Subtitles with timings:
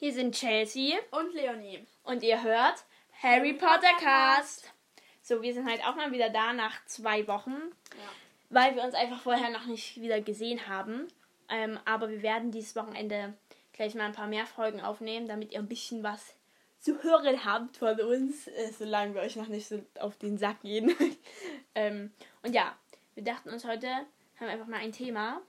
[0.00, 1.86] Hier sind Chelsea Und Leonie.
[2.04, 2.84] und ihr hört
[3.22, 4.72] Harry Potter Cast.
[5.20, 8.08] So, wir sind halt auch mal wieder da nach zwei Wochen, Ja.
[8.48, 11.06] weil wir uns einfach vorher noch nicht wieder gesehen haben.
[11.50, 13.34] Ähm, aber wir werden dieses Wochenende
[13.74, 16.34] gleich mal ein paar mehr Folgen aufnehmen, damit ihr ein bisschen was
[16.78, 20.62] zu hören habt von uns, äh, solange wir euch noch nicht so auf den Sack
[20.62, 20.96] gehen.
[21.74, 22.10] ähm,
[22.42, 22.74] und ja,
[23.14, 24.06] wir dachten uns heute, haben
[24.38, 25.42] wir einfach mal ein Thema.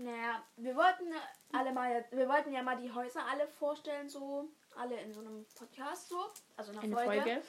[0.00, 1.12] Naja, wir wollten
[1.52, 5.44] alle mal, wir wollten ja mal die Häuser alle vorstellen, so alle in so einem
[5.54, 6.24] Podcast so,
[6.56, 7.20] also eine, Eine Folge.
[7.20, 7.42] Folge.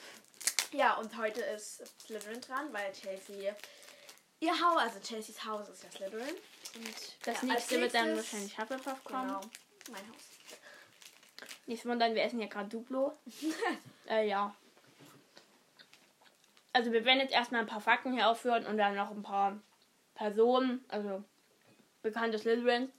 [0.74, 3.56] Ja, und heute ist Slytherin dran, weil Chelsea
[4.42, 6.36] ihr Haus, also Chelseas Haus ist ja Slytherin.
[6.76, 9.28] Und Das ja, nächste wird dann wahrscheinlich Hufflepuff kommen.
[9.28, 9.42] Genau,
[9.90, 10.68] mein Haus.
[11.68, 13.14] Nicht wundern, wir essen ja gerade Duplo.
[14.10, 14.54] äh, ja.
[16.74, 19.58] Also wir werden jetzt erstmal ein paar Fakten hier aufführen und dann noch ein paar
[20.16, 21.24] Personen, also
[22.02, 22.92] bekannte Slytherin.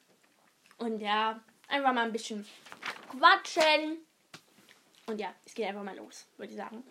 [0.79, 2.47] Und ja, einfach mal ein bisschen
[3.11, 3.99] quatschen.
[5.07, 6.85] Und ja, es geht einfach mal los, würde ich sagen.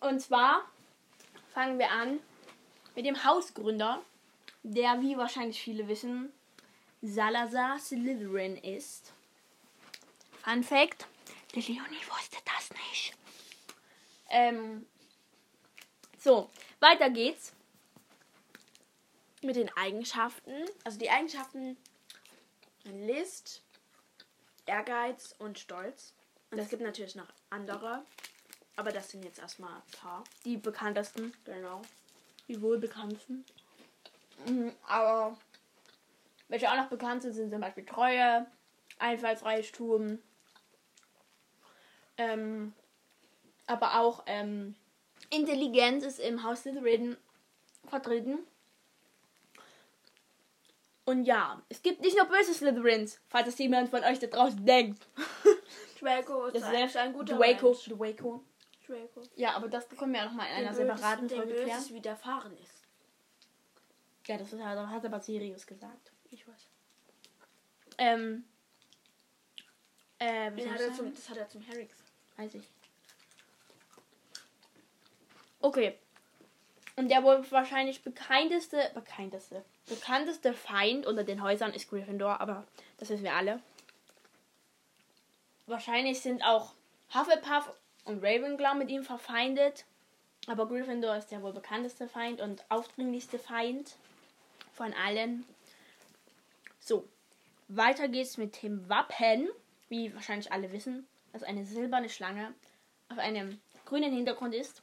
[0.00, 0.62] Und zwar
[1.52, 2.20] fangen wir an
[2.94, 4.02] mit dem Hausgründer,
[4.62, 6.32] der, wie wahrscheinlich viele wissen,
[7.02, 9.12] Salazar Slytherin ist.
[10.42, 11.06] Fun Fact:
[11.54, 13.14] Die Leonie wusste das nicht.
[14.28, 14.86] Ähm,
[16.18, 16.50] so,
[16.80, 17.55] weiter geht's.
[19.46, 20.52] Mit den Eigenschaften,
[20.82, 21.76] also die Eigenschaften
[22.82, 23.62] List,
[24.66, 26.14] Ehrgeiz und Stolz.
[26.50, 28.04] Und es gibt natürlich noch andere,
[28.74, 30.24] aber das sind jetzt erstmal ein paar.
[30.44, 31.80] Die bekanntesten, Genau.
[32.48, 33.44] die wohlbekanntesten.
[34.46, 35.38] Mhm, aber
[36.48, 38.46] welche auch noch bekannt sind, sind zum Beispiel Treue,
[38.98, 40.20] Einfallsreichtum,
[42.16, 42.72] ähm,
[43.68, 44.74] aber auch ähm,
[45.30, 47.16] Intelligenz ist im Haus Slytherin
[47.86, 48.38] vertreten.
[51.06, 54.66] Und ja, es gibt nicht nur böse Slytherins, falls das jemand von euch da draußen
[54.66, 55.06] denkt.
[56.00, 57.68] Draco ist, Das ist ein guter Draco.
[57.70, 57.84] Mensch.
[57.84, 58.44] Draco.
[58.84, 59.22] Draco.
[59.36, 61.70] Ja, aber das können wir ja nochmal in einer Dem separaten Folge klären.
[61.70, 62.82] Böses widerfahren ist.
[64.26, 66.12] Ja, das hat, hat aber Sirius gesagt.
[66.30, 66.70] Ich weiß.
[67.98, 68.44] Ähm.
[70.18, 72.10] Äh, Den soll hat er zum, das hat er zum Harry gesagt.
[72.36, 72.68] Weiß ich.
[75.60, 75.98] Okay.
[76.96, 82.64] Und der wohl wahrscheinlich bekannteste, bekannteste, bekannteste Feind unter den Häusern ist Gryffindor, aber
[82.98, 83.60] das wissen wir alle.
[85.66, 86.72] Wahrscheinlich sind auch
[87.12, 87.70] Hufflepuff
[88.04, 89.84] und Ravenclaw mit ihm verfeindet,
[90.46, 93.96] aber Gryffindor ist der wohl bekannteste Feind und aufdringlichste Feind
[94.72, 95.44] von allen.
[96.80, 97.06] So,
[97.68, 99.48] weiter geht's mit dem Wappen,
[99.88, 102.54] wie wahrscheinlich alle wissen, dass eine silberne Schlange
[103.10, 104.82] auf einem grünen Hintergrund ist.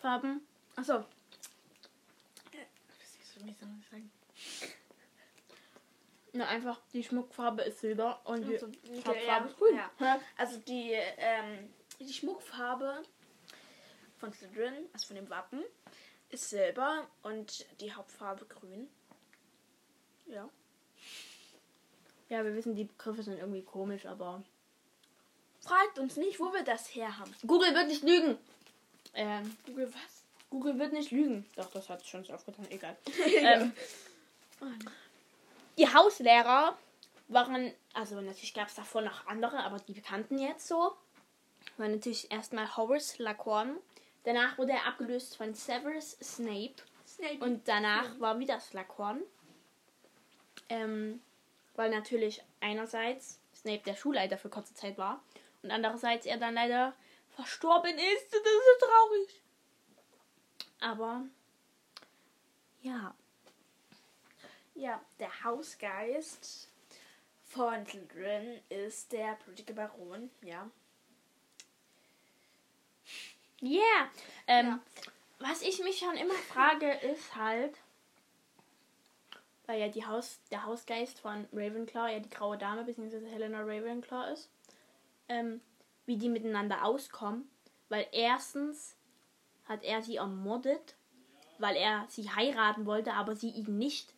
[0.00, 0.46] Farben.
[0.76, 1.04] Achso.
[6.32, 9.80] Na, einfach die Schmuckfarbe ist silber und die Also, Hauptfarbe ja, ist grün.
[9.98, 10.20] Ja.
[10.36, 13.02] Also die, ähm, die Schmuckfarbe
[14.18, 15.64] von Slytherin, also von dem Wappen,
[16.28, 18.88] ist silber und die Hauptfarbe grün.
[20.26, 20.48] Ja.
[22.28, 24.42] ja, wir wissen, die Begriffe sind irgendwie komisch, aber
[25.66, 27.34] Fragt uns nicht, wo wir das her haben.
[27.44, 28.38] Google wird nicht lügen.
[29.16, 30.24] Ähm, Google was?
[30.50, 31.44] Google wird nicht lügen.
[31.56, 32.70] Doch, das hat schon so aufgetan.
[32.70, 32.96] Egal.
[33.40, 33.72] ähm,
[35.76, 36.78] die Hauslehrer
[37.28, 40.92] waren, also natürlich gab es davor noch andere, aber die bekannten jetzt so,
[41.76, 43.68] war natürlich erstmal Horace Lacroix.
[44.24, 46.74] Danach wurde er abgelöst von Severus Snape.
[47.06, 47.44] Snape.
[47.44, 49.22] Und danach war wieder Slughorn.
[50.68, 51.20] Ähm,
[51.74, 55.22] weil natürlich einerseits Snape der Schulleiter für kurze Zeit war
[55.62, 56.94] und andererseits er dann leider
[57.36, 58.32] verstorben ist.
[58.32, 59.42] Das ist so traurig.
[60.80, 61.24] Aber
[62.82, 63.14] ja,
[64.76, 66.68] ja, der Hausgeist
[67.44, 70.30] von Slytherin ist der blutige Baron.
[70.42, 70.70] Ja.
[73.62, 74.10] yeah.
[74.46, 74.80] Ähm, Ja.
[75.38, 77.78] Was ich mich schon immer frage, ist halt,
[79.66, 83.26] weil ja die Haus, der Hausgeist von Ravenclaw ja die graue Dame bzw.
[83.28, 84.50] Helena Ravenclaw ist,
[85.28, 85.60] ähm,
[86.06, 87.48] wie die miteinander auskommen.
[87.88, 88.96] Weil erstens
[89.64, 90.96] hat er sie ermordet,
[91.58, 94.14] weil er sie heiraten wollte, aber sie ihn nicht.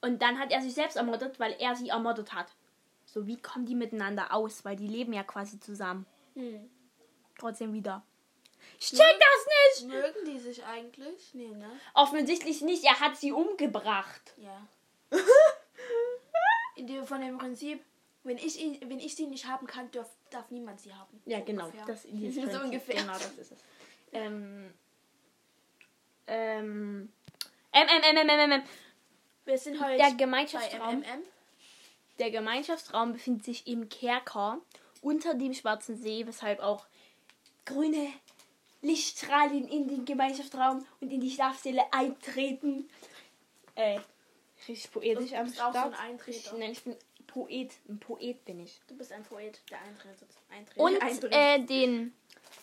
[0.00, 2.52] Und dann hat er sich selbst ermordet, weil er sie ermordet hat.
[3.06, 4.64] So, wie kommen die miteinander aus?
[4.64, 6.06] Weil die leben ja quasi zusammen.
[6.34, 6.68] Hm.
[7.38, 8.02] Trotzdem wieder.
[8.78, 9.88] Ich check das nicht!
[9.88, 11.34] Mögen die sich eigentlich?
[11.34, 11.70] Nee, ne?
[11.94, 14.34] Offensichtlich nicht, er hat sie umgebracht.
[14.36, 14.66] Ja.
[17.04, 17.84] Von dem Prinzip,
[18.24, 21.20] wenn ich, ihn, wenn ich sie nicht haben kann, darf, darf niemand sie haben.
[21.26, 21.64] Ja, So genau.
[21.66, 21.86] ungefähr.
[21.86, 22.94] Das, dieses so Prinzip, ungefähr.
[22.96, 23.58] Genau, das ist es.
[24.12, 24.72] Ähm,
[26.26, 27.12] ähm,
[27.72, 28.62] M, M, M, M, M, M.
[29.44, 31.00] Wir sind heute Der Gemeinschaftsraum.
[31.00, 31.22] MMM.
[32.18, 34.58] Der Gemeinschaftsraum befindet sich im Kerker
[35.00, 36.86] unter dem Schwarzen See, weshalb auch
[37.64, 38.08] grüne
[38.82, 42.88] Lichtstrahlen in den Gemeinschaftsraum und in die Schlafsäle eintreten.
[43.74, 43.98] Äh,
[44.68, 46.00] richtig poetisch am auch so ein Start.
[46.00, 46.38] Eintreter.
[46.38, 46.96] ich, nein, ich bin
[47.32, 47.72] Poet.
[47.88, 48.80] Ein Poet bin ich.
[48.88, 50.28] Du bist ein Poet, der eintretet.
[50.50, 50.76] Eintritt.
[50.78, 51.32] Und Eintritt.
[51.32, 52.12] äh, den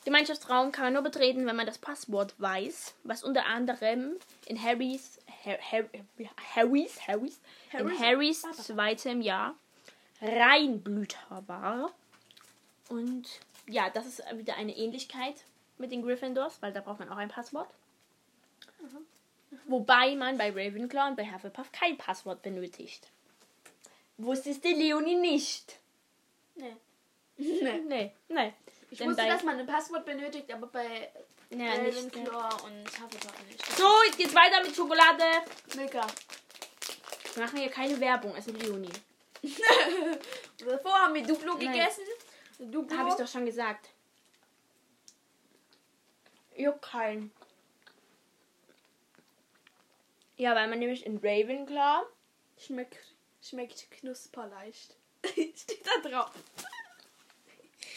[0.06, 5.20] Gemeinschaftsraum kann man nur betreten, wenn man das Passwort weiß, was unter anderem in Harrys,
[5.44, 5.84] Har Har
[6.56, 7.40] Harrys, Harrys,
[7.74, 8.54] in Harrys- Harrys Papa.
[8.56, 9.56] zweitem Jahr
[10.22, 11.92] Reinblüter war.
[12.90, 13.28] Und
[13.68, 15.36] ja, das ist wieder eine Ähnlichkeit
[15.78, 17.70] mit den Gryffindors, weil da braucht man auch ein Passwort.
[19.66, 23.08] Wobei man bei Ravenclaw und bei Hufflepuff kein Passwort benötigt.
[24.20, 25.80] Wusstest du Leonie nicht?
[26.56, 26.76] nee.
[27.38, 27.82] nee.
[27.90, 28.54] Nee, nee.
[28.92, 31.10] Ich Denn wusste, bei- dass man ein Passwort benötigt, aber bei
[31.52, 31.98] Ja, nicht.
[31.98, 33.66] Ravenclaw und Hufflepuff nicht.
[33.78, 35.24] So, jetzt geht's weiter mit Schokolade.
[35.76, 36.06] Milka.
[37.36, 38.90] Wir machen hier keine Werbung, also Leonie.
[40.58, 41.72] Davor haben wir Duplo Nein.
[41.72, 42.04] gegessen.
[42.60, 42.98] Duplo.
[42.98, 43.90] Habe ich doch schon gesagt.
[46.58, 47.32] Juckt keinen.
[50.36, 52.04] Ja, weil man nämlich in Ravenclaw
[52.58, 52.98] Schmeckt,
[53.42, 54.96] schmeckt knusperleicht.
[55.26, 56.32] Steht da drauf.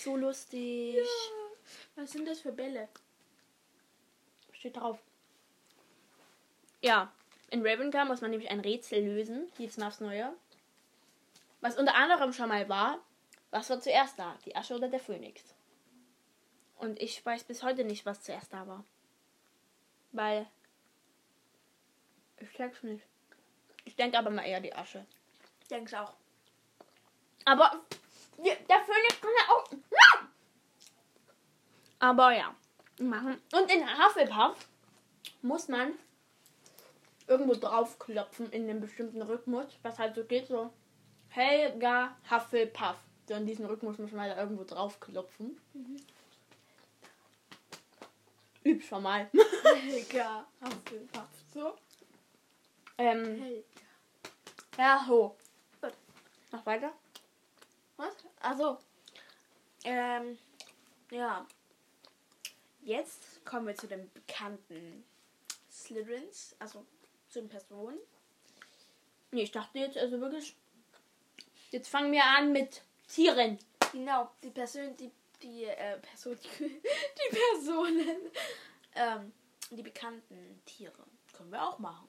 [0.00, 0.99] so lustig.
[1.97, 2.89] Was sind das für Bälle?
[4.53, 4.99] Steht drauf.
[6.81, 7.12] Ja,
[7.50, 10.35] in Ravenclaw muss man nämlich ein Rätsel lösen, jedes Mal aufs Neue.
[11.61, 12.99] Was unter anderem schon mal war,
[13.50, 14.37] was war zuerst da?
[14.44, 15.55] Die Asche oder der Phönix?
[16.77, 18.85] Und ich weiß bis heute nicht, was zuerst da war.
[20.11, 20.47] Weil.
[22.39, 23.05] Ich check's nicht.
[23.85, 25.06] Ich denke aber mal eher die Asche.
[25.72, 26.12] Denkst auch.
[27.46, 27.80] Aber
[28.38, 29.70] der Phönix kann ja auch.
[31.98, 32.54] Aber ja.
[32.98, 33.40] Machen.
[33.52, 34.69] Und in Hufflepuff
[35.40, 35.94] muss man
[37.26, 40.70] irgendwo draufklopfen in einem bestimmten Rhythmus, was halt so geht, so
[41.30, 42.96] Helga Hufflepuff.
[43.26, 45.58] So in diesem Rhythmus muss man da irgendwo draufklopfen.
[48.64, 49.30] Üb schon mal.
[49.64, 50.46] Helga.
[50.60, 51.28] Hufflepuff.
[51.54, 51.76] So.
[52.98, 53.62] ähm, Helga.
[54.76, 55.36] ja, ho.
[56.52, 56.93] Noch weiter?
[57.96, 58.14] Was?
[58.40, 58.78] Also.
[59.84, 60.38] Ähm.
[61.10, 61.46] Ja.
[62.82, 65.04] Jetzt kommen wir zu den bekannten
[65.70, 66.84] Slytherins, also
[67.28, 67.99] zu den Personen.
[69.31, 70.56] Nee, ich dachte jetzt also wirklich.
[71.70, 73.58] Jetzt fangen wir an mit Tieren.
[73.93, 75.10] Genau, die Person, die,
[75.43, 78.31] die, äh, Person, die, die Personen,
[78.94, 79.32] ähm,
[79.70, 81.05] die bekannten Tiere.
[81.32, 82.08] Können wir auch machen.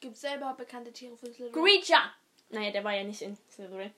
[0.00, 1.52] Gibt es selber bekannte Tiere für Slytherin?
[1.52, 2.12] Creature!
[2.50, 3.90] Naja, der war ja nicht in Slytherin.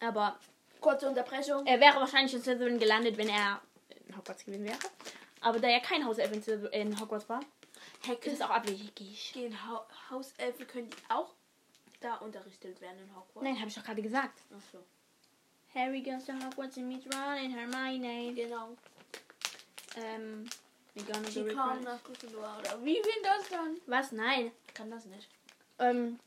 [0.00, 0.38] Aber
[0.80, 1.64] Kurze Unterbrechung.
[1.66, 3.60] er wäre wahrscheinlich in Slytherin gelandet, wenn er
[4.08, 4.78] in Hogwarts gewesen wäre.
[5.40, 7.40] Aber da er kein Hauself in, Slytherin- in Hogwarts war,
[8.04, 9.32] Hecke ist es auch abwegig.
[9.32, 11.32] gehen ha Hauselfen, können die auch
[12.00, 13.42] da unterrichtet werden in Hogwarts?
[13.42, 14.40] Nein, habe ich doch gerade gesagt.
[14.56, 14.78] Ach so.
[15.74, 18.34] Harry goes to Hogwarts and meets Ron and Hermione.
[18.34, 18.76] Genau.
[19.96, 20.48] Ähm,
[20.94, 21.84] we're gonna kamen it.
[21.84, 22.56] nach Gryffindor.
[22.58, 23.76] Oder wie will das dann?
[23.86, 24.12] Was?
[24.12, 24.50] Nein.
[24.66, 25.28] Ich kann das nicht.
[25.78, 26.18] Ähm,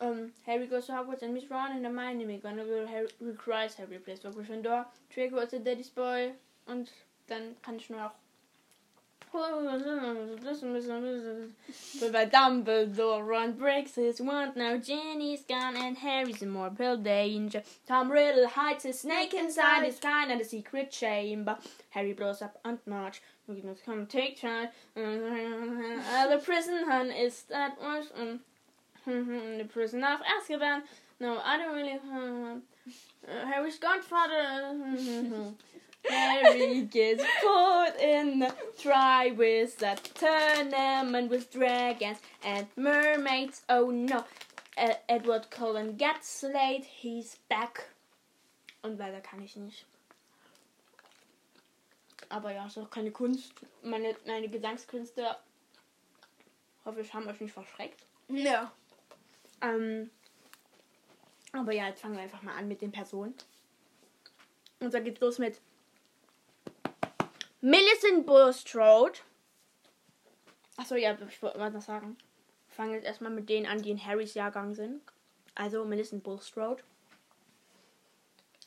[0.00, 2.38] ähm, Harry goes to Hogwarts and meets Ron and Hermione.
[2.38, 2.48] Go
[2.86, 3.74] Harry cries.
[3.74, 4.86] Harry plays for Gryffindor.
[5.14, 6.32] Draco is a daddy's boy.
[6.66, 6.90] Und
[7.28, 8.12] dann kann ich nur noch
[12.00, 14.56] But by Dumbledore, Ron breaks his wand.
[14.56, 17.62] Now Ginny's gone and Harry's in mortal danger.
[17.86, 21.58] Tom Riddle hides his snake inside his kind of the secret chamber.
[21.90, 23.20] Harry blows up Aunt March.
[23.46, 24.70] We must come take charge.
[24.96, 28.40] Uh, the prison hunt is that was um,
[29.06, 30.82] the prison of Azkaban.
[31.20, 31.94] No, I don't really.
[31.94, 34.74] Uh, Harry's godfather.
[36.08, 43.62] Harry gets put in the Triwizard tournament with dragons and mermaids.
[43.68, 44.24] Oh no.
[44.76, 46.84] Ed Edward Cullen gets slayed.
[46.84, 47.88] He's back.
[48.82, 49.84] Und weiter kann ich nicht.
[52.28, 53.52] Aber ja, ist auch keine Kunst.
[53.82, 55.36] Meine, meine Gesangskünste,
[56.84, 58.04] hoffe ich, haben euch nicht verschreckt.
[58.28, 58.70] Ja.
[59.60, 60.10] Ähm,
[61.52, 63.34] aber ja, jetzt fangen wir einfach mal an mit den Personen.
[64.80, 65.60] Und da geht's los mit
[67.60, 69.18] Millicent Bulstrode.
[70.76, 72.16] Achso, ja, ich wollte was noch sagen.
[72.68, 75.00] Wir fangen jetzt erstmal mit denen an, die in Harrys Jahrgang sind.
[75.54, 76.82] Also Millicent Bulstrode.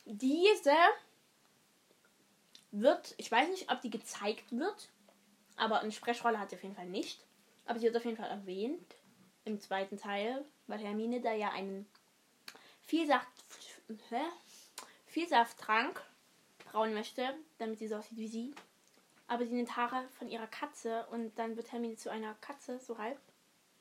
[0.06, 0.74] Diese
[2.72, 4.90] wird, ich weiß nicht, ob die gezeigt wird,
[5.56, 7.24] aber eine Sprechrolle hat sie auf jeden Fall nicht.
[7.68, 8.96] Aber sie wird auf jeden Fall erwähnt
[9.46, 11.88] im zweiten Teil, weil Hermine da ja einen
[12.82, 13.28] Vielsaft,
[14.10, 14.22] hä?
[15.08, 16.02] Vielsafttrank
[16.66, 18.54] brauen möchte, damit sie so aussieht wie sie.
[19.30, 22.98] aber sie nimmt Haare von ihrer Katze und dann wird Hermine zu einer Katze, so
[22.98, 23.20] halb.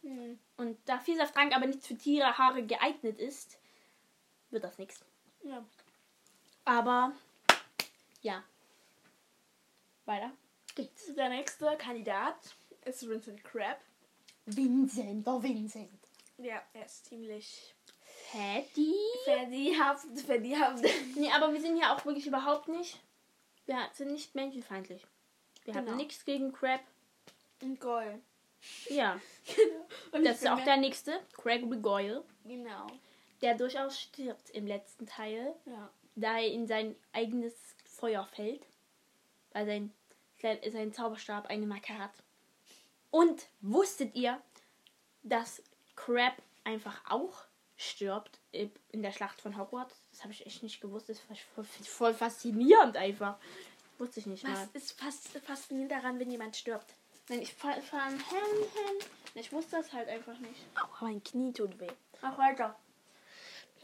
[0.03, 0.39] Hm.
[0.59, 3.59] Und da Vielsafttrank aber nicht für Tiere Haare geeignet ist,
[4.51, 5.01] wird das nichts.
[5.43, 5.65] Ja.
[6.65, 7.13] Aber
[8.21, 8.45] ja.
[10.05, 10.31] Weiter
[10.75, 11.15] geht's.
[11.15, 12.37] Der nächste Kandidat
[12.85, 13.81] ist Vincent Crab.
[14.57, 15.91] Vincent, der Vincent.
[16.39, 17.75] Ja, er ist ziemlich
[18.31, 18.95] Fatty?
[19.25, 20.85] verdihaft, verdihaft.
[21.17, 22.99] Nee, aber wir sind hier auch wirklich überhaupt nicht.
[23.67, 25.05] Wir sind nicht menschenfeindlich.
[25.65, 25.91] Wir Genau.
[25.91, 26.81] haben nichts gegen Crab.
[27.63, 28.21] Und Goyle.
[28.89, 29.21] Ja,
[30.13, 31.21] Und das ist auch der nächste.
[31.33, 32.25] Craig Goyle.
[32.45, 32.87] Genau.
[33.41, 35.91] Der durchaus stirbt im letzten Teil, Ja.
[36.17, 38.63] da er in sein eigenes Feuer fällt.
[39.53, 39.93] Weil sein,
[40.41, 42.13] sein, sein Zauberstab eine Macke hat.
[43.11, 44.41] Und wusstet ihr,
[45.23, 45.63] dass
[45.97, 46.35] Crab
[46.65, 47.45] einfach auch
[47.77, 50.03] stirbt in der Schlacht von Hogwarts?
[50.11, 51.09] Das habe ich echt nicht gewusst.
[51.09, 53.37] Das ist voll, voll faszinierend einfach.
[53.99, 54.69] Wusste ich nicht Was mal.
[54.75, 56.95] ist fast faszinierend daran, wenn jemand stirbt?
[57.29, 59.09] Nein, ich fahre fahr Hen, Hen.
[59.35, 60.65] Ich wusste das halt einfach nicht.
[60.83, 61.91] Oh, mein Knie tut weh.
[62.23, 62.77] Ach, weiter.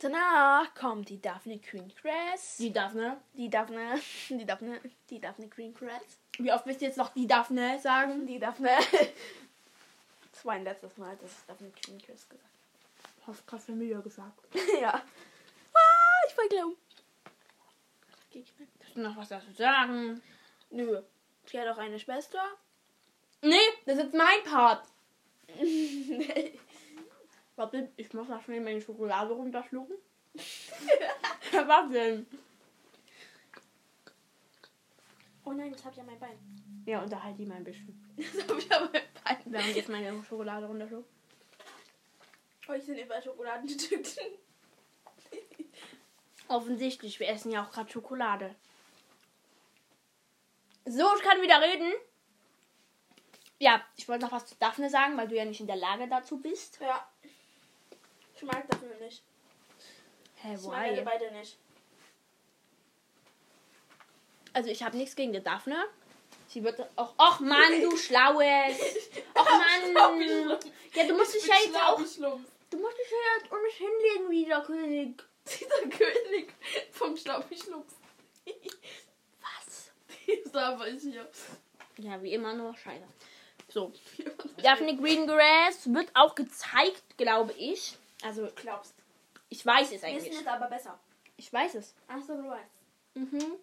[0.00, 2.56] Danach kommt die Daphne Green Cress.
[2.56, 3.20] Die Daphne.
[3.34, 6.18] Die Daphne, die Daphne, die Daphne Green Cress.
[6.38, 8.26] Wie oft willst du jetzt noch die Daphne sagen?
[8.26, 8.70] Die Daphne.
[10.32, 12.50] Das war ein letztes Mal, dass ich Daphne Green Cress gesagt
[13.26, 14.32] Hast gerade Familie gesagt.
[14.52, 14.58] habe.
[14.80, 14.92] ja.
[14.92, 16.76] Ah, ich verglauben.
[18.84, 20.20] Hast du noch was dazu sagen?
[20.70, 21.00] Nö.
[21.46, 22.42] Sie hat auch eine Schwester.
[23.42, 24.86] Nee, das ist mein Part.
[27.56, 29.96] Warte, ich muss noch schnell meine Schokolade runterschlucken.
[30.34, 32.26] was denn?
[35.44, 36.38] Oh nein, das habe ich an mein Bein.
[36.86, 38.00] Ja, unterhalte die mal ein bisschen.
[38.16, 39.36] Das habe ich an mein Bein.
[39.46, 41.08] Während jetzt meine Schokolade runterschluckt.
[42.68, 44.04] Euch sind über Schokoladentüten.
[46.48, 48.54] Offensichtlich, wir essen ja auch gerade Schokolade.
[50.86, 51.92] So, ich kann wieder reden.
[53.58, 56.06] Ja, ich wollte noch was zu Daphne sagen, weil du ja nicht in der Lage
[56.08, 56.78] dazu bist.
[56.80, 57.08] Ja.
[58.36, 59.22] Ich mag Daphne nicht.
[60.36, 61.58] Hä, Ich mag beide nicht.
[64.54, 65.84] Also ich habe nichts gegen die Daphne.
[66.48, 67.12] Sie wird auch.
[67.18, 68.78] Och Mann, du Schlaues!
[69.34, 69.50] Och
[69.92, 70.58] Mann!
[70.94, 71.96] Ja, du musst dich ja jetzt auch.
[71.98, 75.22] Du musst dich ja jetzt um mich hinlegen wie der König.
[75.44, 76.54] Dieser König
[76.92, 77.92] vom Schlaufi-Schlumpf.
[79.40, 79.90] Was?
[80.52, 81.28] da war ich hier.
[81.98, 83.04] Ja, wie immer nur Scheiße.
[83.68, 83.92] So.
[84.62, 87.96] Daphne Greengrass wird auch gezeigt, glaube ich.
[88.22, 88.94] Also, glaubst.
[89.48, 90.32] ich weiß es Wissen eigentlich.
[90.32, 90.98] ist aber besser.
[91.36, 91.94] Ich weiß es.
[92.08, 92.70] Achso, du weißt.
[93.14, 93.58] Mhm.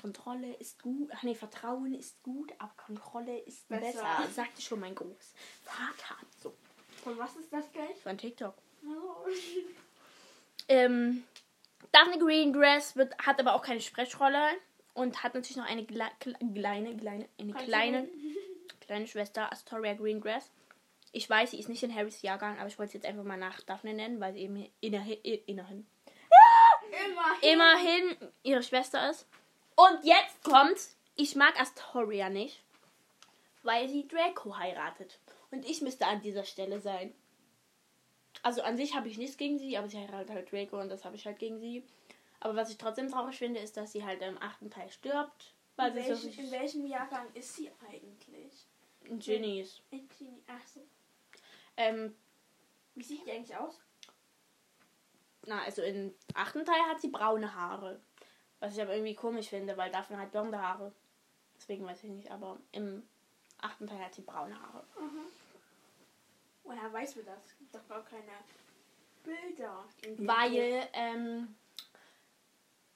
[0.00, 1.10] Kontrolle ist gut.
[1.14, 3.86] Ach nee, Vertrauen ist gut, aber Kontrolle ist besser.
[3.86, 4.28] Besser.
[4.32, 6.16] Sagte schon mein Großvater.
[6.42, 6.54] So,
[7.02, 7.96] Von was ist das gleich?
[8.02, 8.54] von TikTok.
[8.86, 9.26] Oh.
[10.68, 11.24] Ähm,
[11.92, 14.48] Daphne Greengrass wird, hat aber auch keine Sprechrolle
[14.94, 18.08] und hat natürlich noch eine kle- kleine, kleine, eine kleine,
[18.80, 20.50] kleine Schwester, Astoria Greengrass.
[21.12, 23.38] Ich weiß, sie ist nicht in Harrys Jahrgang, aber ich wollte sie jetzt einfach mal
[23.38, 25.86] nach Daphne nennen, weil sie eben innerhin, innerhin,
[27.10, 27.52] Immer.
[27.52, 29.26] immerhin ihre Schwester ist.
[29.78, 30.76] Und jetzt kommt,
[31.14, 32.60] ich mag Astoria nicht,
[33.62, 35.20] weil sie Draco heiratet.
[35.52, 37.14] Und ich müsste an dieser Stelle sein.
[38.42, 41.04] Also an sich habe ich nichts gegen sie, aber sie heiratet halt Draco und das
[41.04, 41.84] habe ich halt gegen sie.
[42.40, 45.54] Aber was ich trotzdem traurig finde, ist, dass sie halt im achten Teil stirbt.
[45.76, 48.66] Weil In sie so welchem, in welchem Jahrgang ist sie eigentlich?
[49.08, 49.80] ein Genie ist.
[49.92, 50.42] In Teenie.
[50.48, 50.80] Achso.
[51.76, 52.16] Ähm,
[52.96, 53.80] Wie sieht die eigentlich aus?
[55.46, 58.00] na, also im achten Teil hat sie braune Haare.
[58.60, 60.92] Was ich aber irgendwie komisch finde, weil dafür halt blonde Haare.
[61.56, 63.02] Deswegen weiß ich nicht, aber im
[63.58, 64.84] achten Teil hat sie braune Haare.
[66.64, 67.44] Woher weiß man das?
[67.46, 68.32] Es gibt doch gar keine
[69.24, 69.84] Bilder.
[70.18, 71.56] Weil ähm,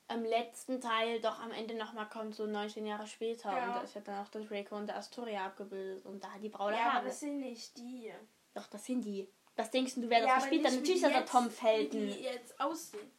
[0.09, 3.51] im letzten Teil doch am Ende nochmal kommt, so 19 Jahre später.
[3.53, 3.67] Ja.
[3.69, 6.05] Und da ist ja dann auch der Draco und der Astoria abgebildet.
[6.07, 7.07] Und da hat die braune Ja, aber Haare.
[7.07, 8.13] das sind nicht die.
[8.55, 9.29] Doch, das sind die.
[9.57, 10.73] Was denkst du, wer das ja, aber gespielt hat?
[10.73, 12.01] wie Natürlich ist das der Tom Wie Felton.
[12.01, 13.11] die jetzt aussehen.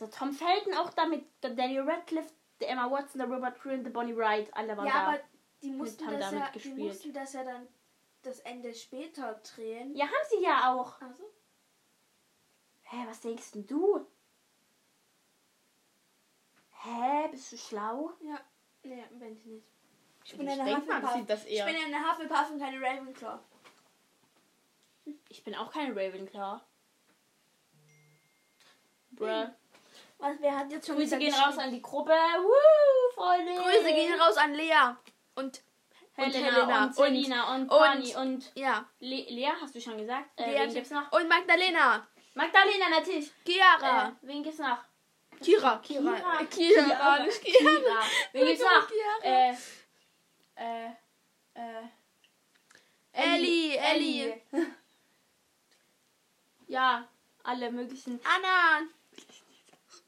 [0.00, 3.82] Der Tom Felton auch da mit der Daniel Radcliffe, der Emma Watson, der Robert Green,
[3.84, 4.52] der Bonnie Wright.
[4.54, 5.08] Alle waren Ja, da.
[5.08, 5.20] aber
[5.62, 6.78] die mussten, haben das damit ja, die gespielt.
[6.78, 7.66] mussten das ja dann
[8.22, 9.94] das Ende später drehen.
[9.94, 11.00] ja, haben sie ja auch.
[11.00, 11.24] Also?
[12.82, 14.06] Hä, was denkst denn du?
[16.82, 18.12] Hä, bist du schlau?
[18.20, 18.40] Ja.
[18.84, 19.66] Nee, bin ich nicht.
[20.24, 21.12] Ich Ich bin eine denk mal, Hufflepuff.
[21.16, 21.66] sieht das Ich eher.
[21.66, 23.38] bin eine Hufflepuff und keine Ravenclaw.
[25.28, 26.60] Ich bin auch kein Ravenclaw.
[29.12, 29.46] Bruh.
[30.18, 32.10] Was, wer hat jetzt schon Grüße gehen raus an die Gruppe.
[32.12, 33.54] Woo, Freunde.
[33.54, 34.96] Grüße gehen raus an Lea.
[35.36, 35.62] Und,
[36.16, 36.84] und Helena, Helena.
[36.84, 38.84] und Selina und, und- Conny und, ja.
[38.98, 40.28] Le Lea, hast du schon gesagt?
[40.40, 41.12] Äh, Lea wen gibt's noch?
[41.12, 42.06] Und Magdalena.
[42.34, 43.30] Magdalena natürlich.
[43.46, 44.08] Chiara.
[44.08, 44.78] Äh, wen gibt's noch?
[45.40, 45.78] Kira.
[45.78, 46.16] Kira.
[46.50, 46.82] Kira.
[46.84, 47.18] Kira.
[47.22, 47.58] Nicht Kira.
[47.58, 48.00] Kira.
[48.32, 48.90] Wen gibt's noch?
[49.22, 49.54] Äh,
[50.56, 50.86] Äh,
[51.54, 51.82] äh,
[53.12, 54.42] Ellie, Ellie.
[56.66, 57.08] Ja,
[57.44, 58.20] alle möglichen.
[58.24, 58.86] Anna.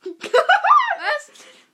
[0.02, 1.30] Was?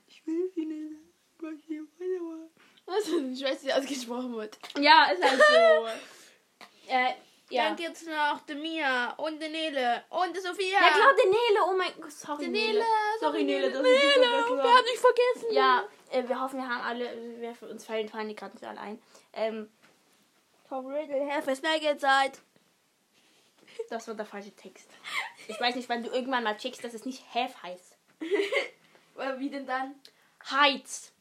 [0.07, 2.49] Ich will sie nicht sagen.
[2.85, 4.57] Also, ich weiß, wie ausgesprochen wird.
[4.79, 5.87] Ja, ist halt so.
[6.87, 7.13] äh,
[7.49, 7.65] ja.
[7.65, 10.79] Dann gibt's noch die Mia und die Nele und die Sophia.
[10.81, 11.63] Ja, klar, die Nele.
[11.65, 12.73] Oh mein Gott, sorry, Die Nele.
[12.73, 12.85] Nele.
[13.19, 14.43] Sorry, Nele, das ist Nele.
[14.47, 15.53] so Wir haben dich vergessen.
[15.53, 18.65] Ja, äh, wir hoffen, wir haben alle, wir für uns fallen, fallen die gerade nicht
[18.65, 19.01] alle ein.
[19.31, 19.71] Ähm,
[20.67, 22.39] Tom Riddle, Herr für Snaggezeit.
[23.89, 24.89] das war der falsche Text.
[25.47, 27.96] Ich weiß nicht, wann du irgendwann mal checkst, dass es nicht have heißt.
[29.37, 29.95] Wie denn dann?
[30.49, 31.11] Heiz.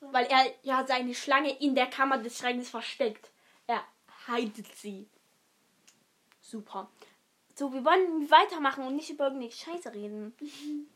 [0.00, 3.30] Weil er ja seine Schlange in der Kammer des Schreckens versteckt.
[3.66, 3.82] Er
[4.28, 5.08] heidet sie.
[6.40, 6.88] Super.
[7.54, 10.34] So, wir wollen weitermachen und nicht über irgendeine Scheiße reden.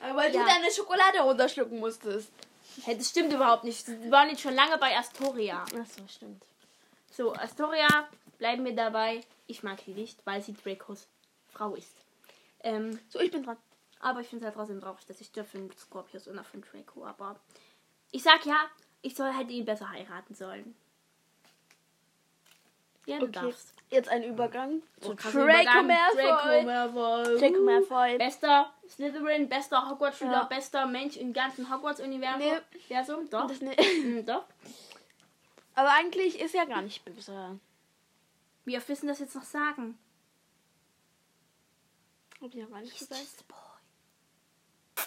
[0.00, 0.40] Aber weil Ja.
[0.44, 2.30] du deine Schokolade runterschlucken musstest.
[2.84, 3.86] Hey, das stimmt überhaupt nicht.
[3.88, 5.62] Wir waren jetzt schon lange bei Astoria.
[5.64, 6.42] Achso, stimmt.
[7.10, 9.20] So, Astoria, bleiben wir dabei.
[9.48, 11.08] Ich mag sie nicht, weil sie Dracos
[11.52, 11.92] Frau ist.
[12.62, 13.58] Ähm, So, ich bin dran.
[14.00, 16.84] Aber ich finde es halt trotzdem traurig, dass ich dafür einen Scorpius und dafür einen
[16.84, 17.04] Draco.
[17.06, 17.38] Aber
[18.10, 18.56] ich sag ja,
[19.02, 20.74] ich soll hätte ihn besser heiraten sollen.
[23.06, 23.32] Ja, du Okay.
[23.32, 23.72] darfst.
[23.90, 25.86] Jetzt ein Übergang zu krasser Draco Übergang.
[25.86, 26.22] Malfoy.
[26.22, 27.38] Draco Malfoy.
[27.38, 28.18] Draco Malfoy.
[28.18, 30.44] Bester Slytherin, bester Hogwarts-Schüler, Ja.
[30.44, 32.38] bester Mensch im ganzen Hogwarts-Universum.
[32.38, 32.58] Nee.
[32.74, 33.28] Universum?
[33.30, 33.48] Doch.
[33.60, 34.44] Ne- Doch.
[35.74, 37.58] Aber eigentlich ist er gar nicht böse.
[38.64, 39.98] Wie oft wissen das jetzt noch sagen?
[42.40, 43.20] Hab ich ja gar nicht He's gesagt.
[43.22, 45.06] just a boy.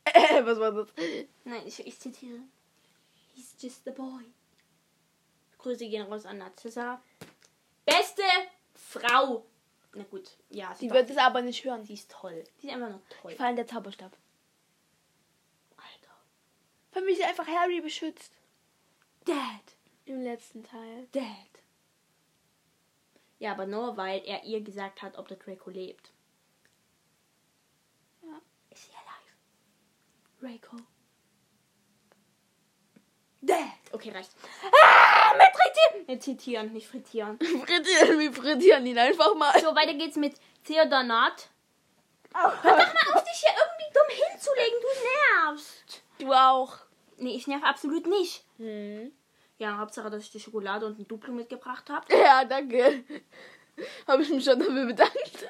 [0.45, 0.87] was war das?
[1.43, 2.39] Nein, ich, ich zitiere.
[3.33, 4.23] He's just a boy.
[5.57, 7.01] Grüße gehen raus an Narcissa.
[7.85, 8.23] Beste
[8.73, 9.45] Frau.
[9.93, 11.85] Na gut, ja, sie, doch, wird es aber nicht hören.
[11.85, 12.43] sie ist toll.
[12.57, 13.35] Sie ist einfach nur toll.
[13.35, 14.15] Fallen der Zauberstab.
[15.77, 16.15] Alter.
[16.91, 18.33] Für mich ist einfach Harry beschützt.
[19.25, 19.35] Dad.
[20.05, 21.07] Im letzten Teil.
[21.11, 21.23] Dad.
[23.39, 26.11] Ja, aber nur weil er ihr gesagt hat, ob der Draco lebt.
[28.23, 28.41] Ja.
[28.69, 28.91] Ist sie
[30.41, 30.75] Draco.
[33.41, 33.57] Dad.
[33.91, 34.31] Okay, reicht.
[34.83, 36.05] Ah, mit frittieren.
[36.07, 37.37] Mit zitieren, nicht frittieren.
[37.39, 39.53] Frittieren, wir frittieren ihn einfach mal.
[39.59, 41.49] So, weiter geht's mit Theodonat.
[42.33, 44.79] Hör doch mal auf, dich hier irgendwie dumm hinzulegen.
[44.81, 46.03] Du nervst.
[46.19, 46.77] Du auch.
[47.17, 48.43] Nee, ich nerv absolut nicht.
[48.57, 49.11] Hm.
[49.57, 52.05] Ja, Hauptsache, dass ich die Schokolade und ein Duplo mitgebracht habe.
[52.15, 53.03] Ja, danke.
[54.07, 55.47] Habe ich mich schon dafür bedankt.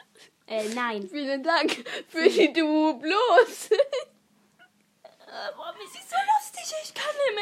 [0.47, 1.07] Äh, nein.
[1.09, 1.71] Vielen Dank
[2.09, 3.69] für die Duplos.
[5.33, 6.75] Äh, boah, wie sie so lustig.
[6.83, 7.35] Ich kann nicht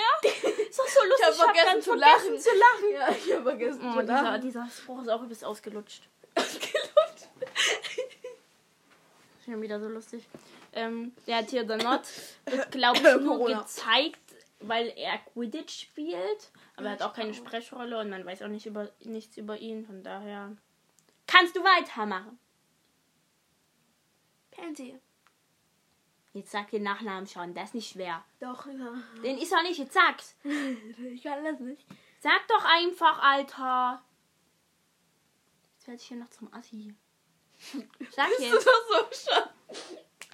[0.53, 0.59] mehr.
[0.69, 1.27] Ist doch so lustig.
[1.31, 2.39] Ich hab vergessen ganz zu vergessen lachen.
[2.39, 2.93] zu lachen.
[2.93, 4.41] Ja, ich habe vergessen Oh, zu dieser, lachen.
[4.41, 6.07] dieser Spruch ist auch übelst ausgelutscht.
[6.35, 7.29] Ausgelutscht.
[9.43, 10.23] Schon wieder so lustig.
[10.73, 12.01] Ähm, der Theodonot
[12.45, 14.19] wird, glaube ich, nur gezeigt,
[14.59, 16.51] weil er Quidditch spielt.
[16.75, 19.83] Aber er hat auch keine Sprechrolle und man weiß auch nicht über, nichts über ihn.
[19.87, 20.55] Von daher
[21.25, 22.37] kannst du weitermachen.
[24.51, 24.99] Pansy.
[26.33, 28.23] Jetzt sag den Nachnamen schon, das ist nicht schwer.
[28.39, 28.93] Doch, ja.
[29.23, 30.35] Den ist auch nicht, jetzt sag's.
[30.43, 31.85] Ich kann das nicht.
[32.19, 34.03] Sag doch einfach, Alter.
[35.73, 36.93] Jetzt werde ich hier noch zum Assi.
[38.11, 38.67] Sag Bist du jetzt.
[38.67, 39.49] doch so schon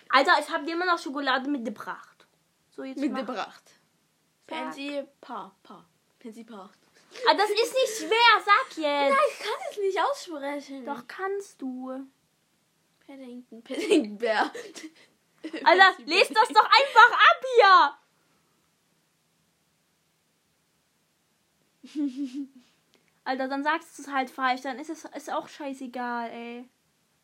[0.10, 2.27] Alter, ich habe dir immer noch Schokolade mitgebracht.
[2.69, 3.63] So, jetzt mitgebracht.
[4.47, 5.55] Pansy Pa.
[5.63, 5.86] Pa.
[6.19, 6.69] Pansy Pa.
[7.29, 9.17] Ah, das ist nicht schwer, sag jetzt.
[9.31, 10.86] Ich kann es nicht aussprechen.
[10.86, 12.05] Doch kannst du.
[13.05, 13.63] Paddington.
[13.63, 14.51] Paddington Bär.
[15.63, 17.97] Alter, lest das doch einfach ab hier.
[23.23, 26.69] Alter, dann sagst du es halt falsch, dann ist es ist auch scheißegal, ey.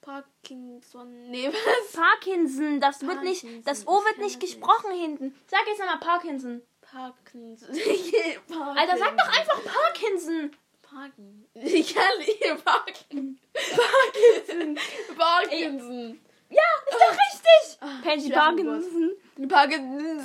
[0.02, 1.30] Parkinson.
[1.30, 1.92] Nee, was?
[1.94, 5.36] Parkinson, das wird nicht, Parkinson, das O wird nicht gesprochen hinten.
[5.46, 6.62] Sag jetzt nochmal Parkinson.
[6.82, 7.70] Parkinson.
[8.76, 10.52] Alter, sag doch einfach Parkinson.
[10.82, 11.48] Parkinson.
[11.54, 13.40] Ich kann nicht Parkinson.
[13.54, 14.80] Parkinson.
[15.16, 16.20] Parkinson.
[16.52, 17.78] Ja, ist doch richtig.
[17.80, 18.30] Ah, Pansy.
[18.30, 19.12] Parkinson.
[19.48, 20.18] Parkinson.
[20.18, 20.22] Du?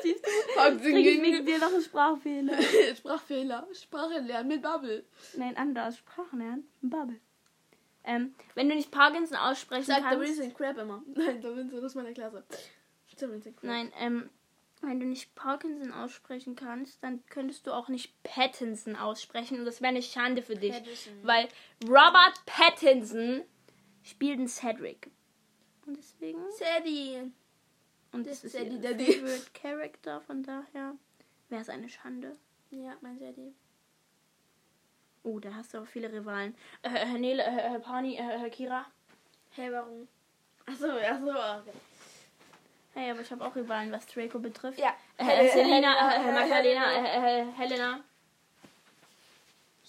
[0.00, 1.46] Krieg ich Parkinson.
[1.46, 2.58] dir noch einen Sprachfehler.
[2.96, 3.68] Sprachfehler.
[3.72, 5.04] Sprache lernen mit Bubble.
[5.36, 5.98] Nein, anders.
[5.98, 6.68] Sprachlernen.
[6.80, 7.20] Bubble.
[8.04, 10.20] Ähm, wenn du nicht Parkinson aussprechen der kannst.
[10.20, 11.02] Vincent Crab immer.
[11.14, 12.44] Nein, der Vincent ist meine Klasse.
[13.20, 13.64] Der Vincent Crab.
[13.64, 14.30] Nein, ähm,
[14.80, 19.82] wenn du nicht Parkinson aussprechen kannst, dann könntest du auch nicht Pattinson aussprechen und das
[19.82, 20.72] wäre eine Schande für dich.
[20.72, 21.12] Pattinson.
[21.22, 21.48] Weil
[21.86, 23.42] Robert Pattinson
[24.02, 25.10] spielt einen Cedric.
[25.86, 26.38] Und deswegen.
[26.52, 27.32] Sadie.
[28.12, 29.12] Und Das das ist ihr Sadie Daddy.
[29.12, 30.94] Favorite Character, von daher
[31.48, 32.36] wäre es eine Schande.
[32.70, 33.52] Ja, mein Sadie.
[35.22, 36.54] Oh, da hast du aber viele Rivalen.
[36.82, 38.86] Äh, Herr Nele, äh, Herr Pani, äh, Herr Kira.
[39.50, 40.08] Hey, warum?
[40.66, 41.76] Achso, achso, okay.
[42.94, 44.78] Hey, aber ich habe auch Rivalen, was Draco betrifft.
[44.78, 44.94] Ja.
[45.16, 48.00] Äh, Selina, äh, Magdalena, äh, äh, Helena.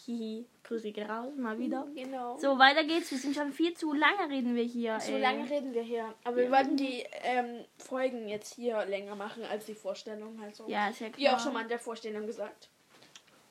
[0.06, 0.46] Hihi.
[0.64, 1.88] Grüße geht raus, mal wieder.
[1.96, 2.38] Genau.
[2.38, 3.12] So, weiter geht's.
[3.12, 5.00] Wir sind schon viel zu lange, reden wir hier.
[5.00, 5.22] So ey.
[5.22, 6.14] lange reden wir hier.
[6.24, 10.68] Aber wir wollten die ähm, Folgen jetzt hier länger machen als die Vorstellung halt so.
[10.68, 11.20] Ja, ist ja klar.
[11.20, 12.70] Wie auch schon mal in der Vorstellung gesagt.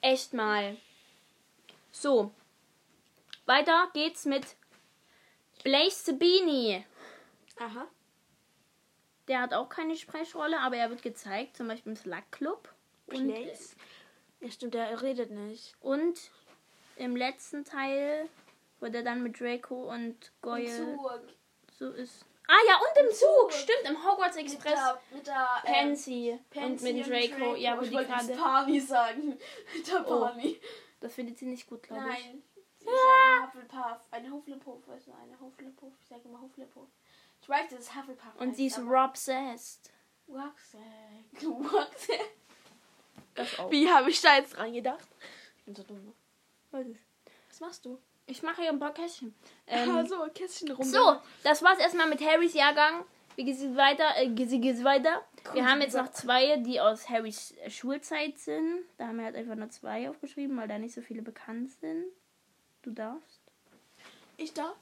[0.01, 0.77] Echt mal.
[1.93, 2.33] So.
[3.47, 4.45] Weiter geht's mit
[5.63, 6.85] Blaze Sabini.
[7.59, 7.87] Aha.
[9.29, 12.69] Der hat auch keine Sprechrolle, aber er wird gezeigt, zum Beispiel im Slack Club.
[13.07, 13.77] Blaze?
[14.41, 15.75] Ja, stimmt, der redet nicht.
[15.81, 16.31] und
[17.01, 18.29] im letzten Teil,
[18.81, 20.99] wo der dann mit Draco und Goyle
[21.79, 22.25] so ist.
[22.47, 24.75] Ah ja, und im Zug, stimmt, im Hogwarts Mit Express.
[24.75, 27.55] der, mit der ähm, Pansy, Pansy und mit Draco.
[27.55, 28.35] Ja, wo ich die wollte gerade.
[28.35, 29.39] Parmy sagen.
[29.75, 30.21] Mit der Oh.
[30.21, 30.61] Parmy.
[31.01, 32.25] Das findet sie nicht gut, glaube ich.
[32.27, 32.43] Nein.
[32.81, 34.01] Sie ist eine Hufflepuff.
[34.11, 34.89] Eine Hufflepuff.
[34.89, 35.93] Weißt du, eine Hufflepuff.
[36.01, 36.89] Ich sage immer Hufflepuff.
[37.43, 39.91] Ich weiß, dass es Hufflepuff Und heißt, sie ist aber- obsessed.
[40.29, 40.83] Rucksack.
[41.45, 42.31] Rucksack.
[43.35, 43.71] Das auch.
[43.71, 45.07] Wie habe ich da jetzt dran gedacht?
[45.59, 46.13] Ich bin so dumm.
[46.71, 46.99] Weiß ich.
[47.49, 47.99] Was machst du?
[48.27, 49.35] Ich mache hier ein paar Kästchen.
[49.67, 50.85] Ähm, also, Kästchen rum.
[50.87, 53.05] So, das war's erstmal mit Harrys Jahrgang.
[53.37, 54.05] Wie geht's weiter?
[54.17, 55.25] Äh, geht's weiter?
[55.53, 58.85] Wir haben jetzt noch zwei, die aus Harrys äh, Schulzeit sind.
[58.99, 62.05] Da haben wir halt einfach nur zwei aufgeschrieben, weil da nicht so viele bekannt sind.
[62.83, 63.41] Du darfst.
[64.37, 64.77] Ich darf.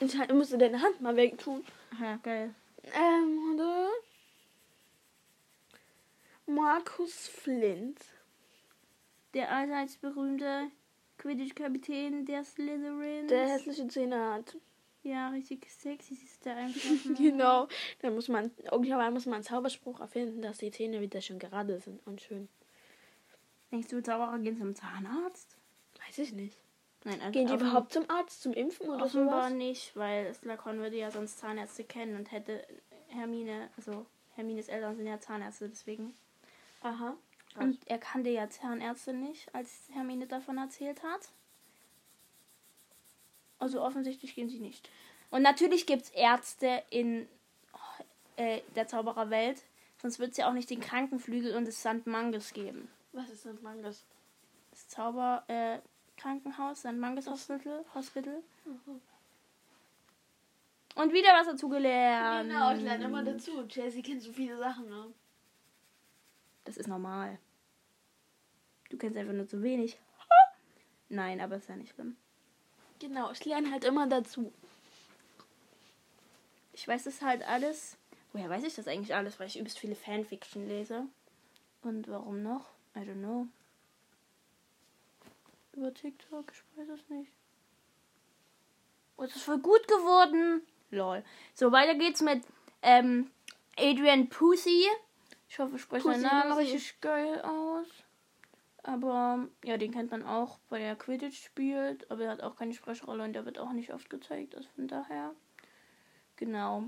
[0.00, 1.64] Ich halt- musste deine Hand mal wegtun.
[2.00, 2.54] Ja, geil.
[2.82, 3.88] Ähm, oder?
[6.46, 7.98] Markus Flint.
[9.32, 10.70] Der allseits berühmte
[11.24, 13.28] Quidditch-Kapitän der Slytherins.
[13.28, 14.56] Der hässliche Zähne hat.
[15.02, 17.16] ja, richtig sexy ist der einfach.
[17.16, 17.66] Genau.
[18.00, 21.80] Dann muss man, irgendwann muss man einen Zauberspruch erfinden, dass die Zähne wieder schön gerade
[21.80, 22.48] sind und schön.
[23.72, 25.56] Denkst du, Zauberer gehen zum Zahnarzt?
[26.06, 26.58] Weiß ich nicht.
[27.04, 29.52] Nein, also Gehen die überhaupt zum Arzt, zum Impfen oder Offenbar sowas?
[29.52, 32.66] nicht, weil Slughorn würde ja sonst Zahnärzte kennen und hätte
[33.08, 36.14] Hermine, also Hermines Eltern sind ja Zahnärzte, deswegen.
[36.82, 37.16] Aha.
[37.56, 41.28] Und er kannte ja Zahnärzte nicht, als Hermine davon erzählt hat.
[43.58, 44.90] Also offensichtlich gehen sie nicht.
[45.30, 47.28] Und natürlich gibt es Ärzte in
[48.36, 49.62] äh, der Zaubererwelt,
[50.02, 52.06] sonst wird es ja auch nicht den Krankenflügel und das St.
[52.06, 52.88] Mangus geben.
[53.12, 54.04] Was ist denn Mangas?
[54.70, 55.78] Das Zauber äh,
[56.16, 56.94] Krankenhaus, St.
[56.94, 57.84] Mangus Hospital.
[57.94, 58.42] Hospital.
[60.96, 62.50] Und wieder was dazugelernt.
[62.50, 63.66] Genau, ich lerne immer dazu.
[63.66, 65.06] Chelsea kennt so viele Sachen, ne?
[66.64, 67.38] Das ist normal.
[68.90, 69.98] Du kennst einfach nur zu wenig.
[71.08, 72.16] Nein, aber ist ja nicht schlimm.
[72.98, 74.52] Genau, ich lerne halt immer dazu.
[76.72, 77.96] Ich weiß das halt alles.
[78.32, 79.38] Woher weiß ich das eigentlich alles?
[79.38, 81.06] Weil ich übelst viele Fanfiction lese.
[81.82, 82.66] Und warum noch?
[82.96, 83.46] I don't know.
[85.74, 87.30] Über TikTok, ich weiß es nicht.
[89.16, 90.62] Oh, es ist voll gut geworden.
[90.90, 91.22] Lol.
[91.54, 92.44] So, weiter geht's mit
[92.82, 93.30] ähm,
[93.76, 94.84] Adrian Pussy.
[95.54, 97.86] Ich hoffe, ich spreche seinen Pussy, Namen richtig geil aus.
[98.82, 102.10] Aber ja, den kennt man auch, weil er Quidditch spielt.
[102.10, 104.56] Aber er hat auch keine Sprechrolle und der wird auch nicht oft gezeigt.
[104.56, 105.32] Also von daher.
[106.34, 106.82] Genau.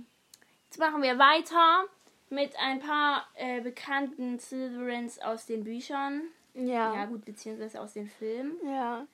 [0.65, 1.85] Jetzt machen wir weiter
[2.29, 6.23] mit ein paar äh, bekannten Slytherins aus den Büchern.
[6.55, 7.05] Ja, Ja.
[7.05, 8.57] gut, beziehungsweise aus den Filmen.
[8.67, 9.07] Ja.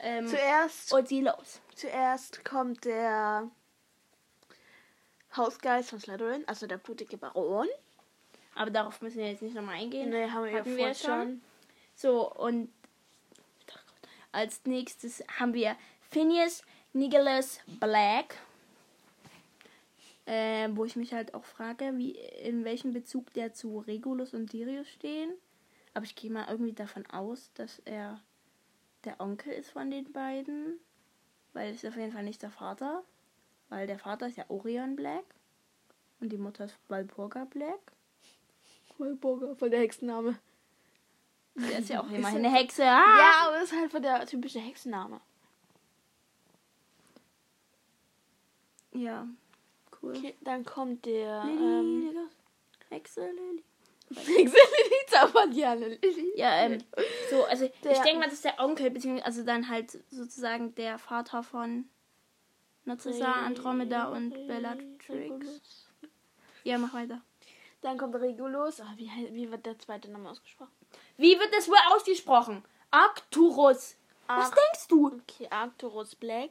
[0.00, 1.60] Ähm, Zuerst, und sie los.
[1.76, 3.48] zuerst kommt der
[5.36, 7.68] Hausgeist von Slytherin, also der blutige Baron.
[8.56, 10.08] Aber darauf müssen wir jetzt nicht nochmal eingehen.
[10.08, 11.42] Ne, haben wir ja Hatten wir schon.
[11.94, 12.72] So, und
[14.32, 15.76] als nächstes haben wir
[16.10, 18.36] Phineas Nicholas Black.
[20.24, 24.50] Äh, wo ich mich halt auch frage, wie in welchem Bezug der zu Regulus und
[24.50, 25.32] Sirius stehen.
[25.94, 28.20] Aber ich gehe mal irgendwie davon aus, dass er
[29.04, 30.80] der Onkel ist von den beiden.
[31.52, 33.04] Weil es ist auf jeden Fall nicht der Vater.
[33.68, 35.24] Weil der Vater ist ja Orion Black.
[36.20, 37.92] Und die Mutter ist Walpurga Black.
[38.98, 40.38] Walburger, voll der Hexenname.
[41.54, 42.82] Der ist ja auch immerhin er- eine Hexe.
[42.84, 43.18] Ah!
[43.18, 45.20] Ja, aber das ist halt voll der typische Hexenname.
[48.92, 49.26] Ja,
[50.02, 50.16] cool.
[50.16, 51.44] Okay, dann kommt der.
[51.44, 52.28] Lilly, Ähm.
[52.88, 53.64] Hexe Lilly.
[54.14, 56.32] Hexe Lilly zaubert ja Lilly.
[56.36, 56.78] Ja, ähm,
[57.30, 60.74] so, also ich Der- denke mal, das ist der Onkel, beziehungsweise also dann halt sozusagen
[60.76, 61.88] der Vater von
[62.84, 65.90] Narcissa, Andromeda und Bellatrix.
[66.62, 67.20] Ja, mach weiter.
[67.82, 68.80] Dann kommt Regulus.
[68.80, 70.72] Ah, wie, wie wird der zweite Name ausgesprochen?
[71.16, 72.64] Wie wird das wohl ausgesprochen?
[72.90, 73.96] Arcturus.
[74.26, 75.06] Was Arc- denkst du?
[75.20, 76.50] Okay, Arcturus Black.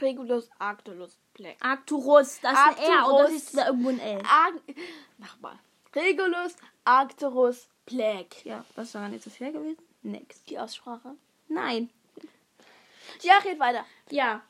[0.00, 1.56] Regulus Arcturus Black.
[1.60, 3.30] Arcturus, das ist ein R oder Arcturus.
[3.42, 4.18] ist da irgendwo ein L?
[4.28, 4.52] Ar
[5.18, 5.58] Mach mal.
[5.94, 8.44] Regulus Arcturus Black.
[8.44, 9.78] Ja, das daran nicht so schwer gewesen.
[10.02, 10.48] Next.
[10.50, 11.14] Die Aussprache.
[11.48, 11.90] Nein.
[13.20, 13.84] Ja, red weiter.
[14.10, 14.42] Ja.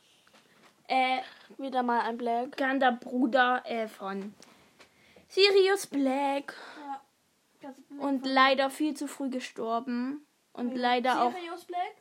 [0.88, 1.20] Äh,
[1.58, 2.50] Wieder mal ein Black.
[2.52, 4.34] bekannter Bruder äh, von
[5.32, 6.54] Sirius Black.
[7.62, 7.74] Ja.
[7.98, 10.26] Und leider viel zu früh gestorben.
[10.52, 11.32] Und leider auch.
[11.32, 11.96] Sirius Black?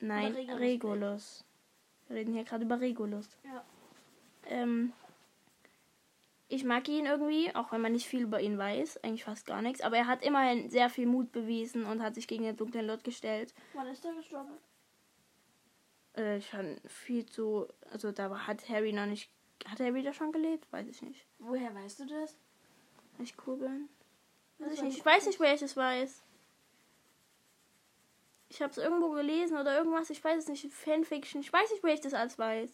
[0.00, 1.44] Nein, Regulus Regulus.
[2.08, 3.28] Wir reden hier gerade über Regulus.
[3.44, 3.64] Ja.
[4.48, 4.92] Ähm,
[6.48, 9.04] ich mag ihn irgendwie, auch wenn man nicht viel über ihn weiß.
[9.04, 9.80] Eigentlich fast gar nichts.
[9.80, 13.04] Aber er hat immerhin sehr viel Mut bewiesen und hat sich gegen den dunklen Lord
[13.04, 13.54] gestellt.
[13.74, 14.58] Wann ist der gestorben?
[16.16, 17.68] Äh, ich fand viel zu.
[17.92, 19.30] Also da hat Harry noch nicht.
[19.64, 20.66] Hat Harry da schon gelebt?
[20.72, 21.24] Weiß ich nicht.
[21.38, 22.36] Woher weißt du das?
[23.18, 23.88] Ich googeln?
[24.58, 24.98] Weiß ich war nicht.
[24.98, 26.22] Ich weiß nicht, woher ich es weiß.
[28.48, 30.10] Ich habe es irgendwo gelesen oder irgendwas.
[30.10, 30.72] Ich weiß es nicht.
[30.72, 31.40] Fanfiction.
[31.40, 32.70] Ich weiß nicht, woher ich das alles weiß.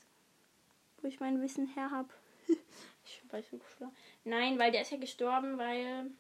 [1.01, 2.09] Wo ich mein Wissen her habe.
[2.49, 3.65] ich weiß nicht.
[4.25, 6.11] Nein, weil der ist ja gestorben, weil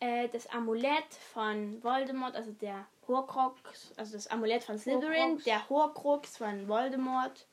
[0.00, 5.44] äh, das Amulett von Voldemort, also der Horcrux, also das Amulett von Slytherin, Horcrux.
[5.44, 7.46] der Horcrux von Voldemort,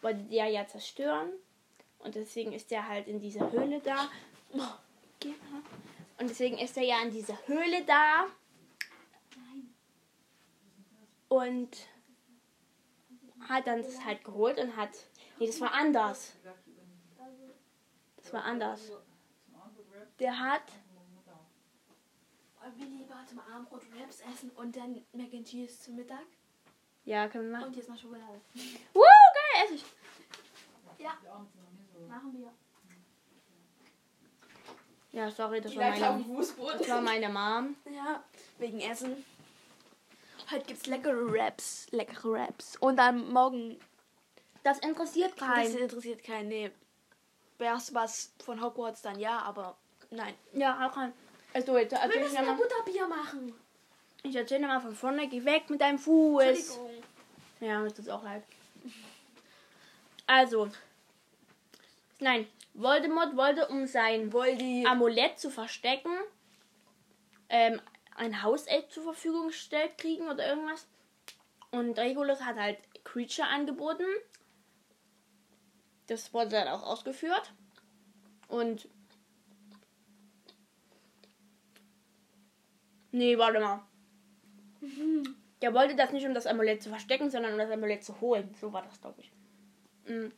[0.00, 1.30] wollte der ja zerstören.
[1.98, 4.08] Und deswegen ist der halt in dieser Höhle da.
[4.52, 8.26] Und deswegen ist er ja in dieser Höhle da.
[11.28, 11.76] Und
[13.48, 14.90] hat dann das halt geholt und hat.
[15.38, 16.32] Nee, das war anders.
[18.16, 18.92] Das war anders.
[20.18, 20.62] Der hat.
[22.60, 26.26] Wollen wir lieber zum Abendbrot Wraps essen und dann Mac and Cheese zum Mittag?
[27.04, 27.68] Ja, können wir machen.
[27.68, 28.40] Und jetzt mal Schokolade.
[28.92, 29.84] Woo, geil, esse ich.
[30.98, 31.16] Ja,
[32.08, 32.52] machen wir.
[35.18, 36.24] Ja, sorry, das Die war meine,
[36.78, 37.74] das war meine Mom.
[37.92, 38.22] Ja,
[38.58, 39.24] wegen Essen.
[40.48, 41.88] Heute gibt's leckere Wraps.
[41.90, 42.76] Leckere Wraps.
[42.76, 43.80] Und dann morgen.
[44.62, 45.76] Das interessiert Das keinen.
[45.76, 46.46] interessiert keinen.
[46.48, 46.70] Nee.
[47.58, 49.76] Wär's was von Hogwarts, dann ja, aber
[50.10, 50.34] nein.
[50.52, 51.12] Ja, auch kein.
[51.52, 52.54] Also, jetzt Wir erzähl ich müssen ja mal.
[52.56, 53.54] Butterbier machen.
[54.22, 55.26] Ich erzähl dir mal von vorne.
[55.26, 56.44] Geh weg mit deinem Fuß.
[56.44, 57.02] Entschuldigung.
[57.58, 58.44] Ja, mir tut auch leid.
[60.28, 60.70] Also.
[62.20, 62.46] Nein,
[62.78, 64.86] Voldemort wollte, um sein Voldi.
[64.86, 66.12] Amulett zu verstecken,
[67.48, 67.80] ähm,
[68.14, 70.86] ein Hauself zur Verfügung gestellt kriegen oder irgendwas.
[71.70, 74.06] Und Regulus hat halt Creature angeboten.
[76.06, 77.52] Das wurde dann auch ausgeführt.
[78.46, 78.88] Und.
[83.10, 83.82] Nee, warte mal.
[85.60, 88.54] Der wollte das nicht, um das Amulett zu verstecken, sondern um das Amulett zu holen.
[88.60, 89.32] So war das, glaube ich.
[90.08, 90.28] Mm.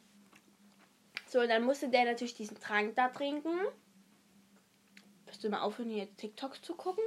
[1.31, 3.57] So, dann musste der natürlich diesen Trank da trinken.
[5.27, 7.05] Willst du mal aufhören, hier TikToks zu gucken?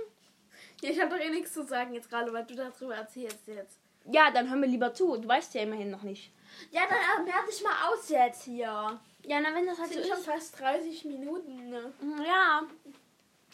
[0.81, 3.77] Ja, ich habe doch eh nichts zu sagen jetzt gerade, weil du darüber erzählst jetzt.
[4.05, 5.17] Ja, dann hör mir lieber zu.
[5.17, 6.31] Du weißt ja immerhin noch nicht.
[6.71, 8.99] Ja, dann werde ich mal aus jetzt hier.
[9.25, 10.25] Ja, na, wenn das halt Das so sind schon ist.
[10.25, 11.69] fast 30 Minuten.
[11.69, 11.93] Ne?
[12.01, 12.63] Mm, Ja.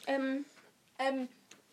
[0.08, 0.45] Ähm.
[0.99, 1.29] Ähm,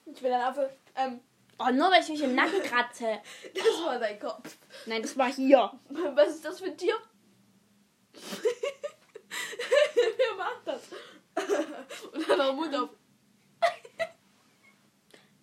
[0.06, 0.70] ich will dann auf.
[0.96, 1.20] Ähm,
[1.58, 3.18] Oh, nur weil ich mich im Nacken kratze.
[3.54, 4.56] das war dein Kopf.
[4.84, 5.70] Nein, das war hier.
[6.14, 6.94] Was ist das für ein Tier?
[10.36, 10.82] Macht das?
[12.12, 12.90] Und dann auch Mund auf.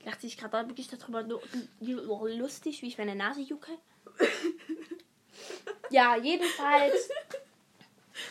[0.06, 1.40] Dachte ich gerade wirklich darüber lu-
[1.80, 3.72] lu- lustig, wie ich meine Nase jucke.
[5.90, 7.10] ja, jedenfalls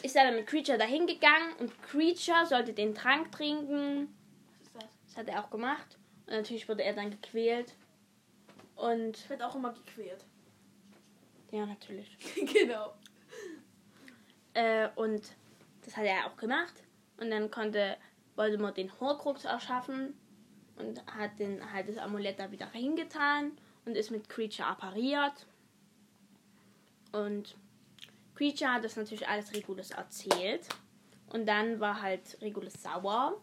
[0.02, 4.14] ist er dann mit Creature dahin gegangen und Creature sollte den Trank trinken.
[4.74, 4.84] Was ist das?
[5.06, 5.98] Das hat er auch gemacht.
[6.26, 7.72] Und natürlich wurde er dann gequält.
[8.76, 10.24] Und Ich werde auch immer gequält.
[11.52, 12.16] ja, natürlich.
[12.52, 12.92] genau.
[14.54, 15.22] Äh, und
[15.84, 16.82] das hat er auch gemacht.
[17.18, 17.96] Und dann konnte
[18.34, 20.14] Voldemort den Horcrux erschaffen
[20.76, 23.52] und hat den halt das Amulett da wieder hingetan
[23.84, 25.46] und ist mit Creature appariert.
[27.12, 27.56] Und
[28.34, 30.68] Creature hat das natürlich alles Regulus erzählt.
[31.30, 33.40] Und dann war halt Regulus sauer.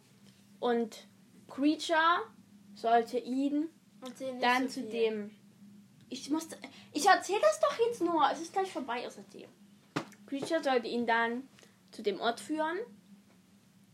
[0.60, 1.08] Und
[1.48, 2.22] Creature
[2.76, 3.70] sollte ihn
[4.42, 4.92] dann so zu viel.
[4.92, 5.32] dem.
[6.10, 6.58] Ich musste.
[6.94, 8.28] Ich erzähle das doch jetzt nur.
[8.32, 9.50] Es ist gleich vorbei außerdem.
[10.26, 11.48] Creature sollte ihn dann
[11.92, 12.78] zu dem Ort führen.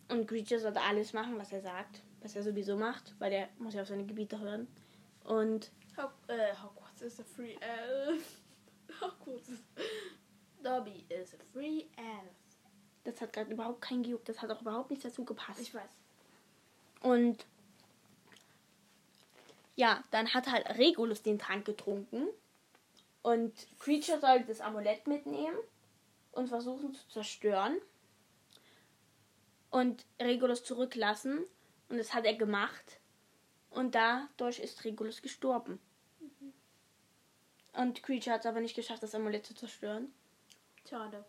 [0.10, 2.02] Und Creature sollte alles machen, was er sagt.
[2.22, 4.68] Was er sowieso macht, weil er muss ja auf seine Gebiete hören.
[5.24, 8.42] Und Hog äh, Hogwarts ist a free elf.
[9.02, 9.64] Hogwarts ist.
[10.64, 12.36] Dobby is a free elf.
[13.04, 14.28] das hat gerade überhaupt kein gejuckt.
[14.28, 15.62] Das hat auch überhaupt nicht dazu gepasst.
[15.62, 15.90] Ich weiß.
[17.02, 17.46] Und
[19.76, 22.28] ja, dann hat halt Regulus den Trank getrunken.
[23.22, 25.58] Und Creature sollte das Amulett mitnehmen
[26.36, 27.78] und versuchen zu zerstören.
[29.70, 31.44] Und Regulus zurücklassen.
[31.90, 33.00] Und das hat er gemacht.
[33.70, 35.80] Und dadurch ist Regulus gestorben.
[37.74, 40.14] Und Creature hat es aber nicht geschafft, das Amulett zu zerstören.
[40.90, 41.26] Schade.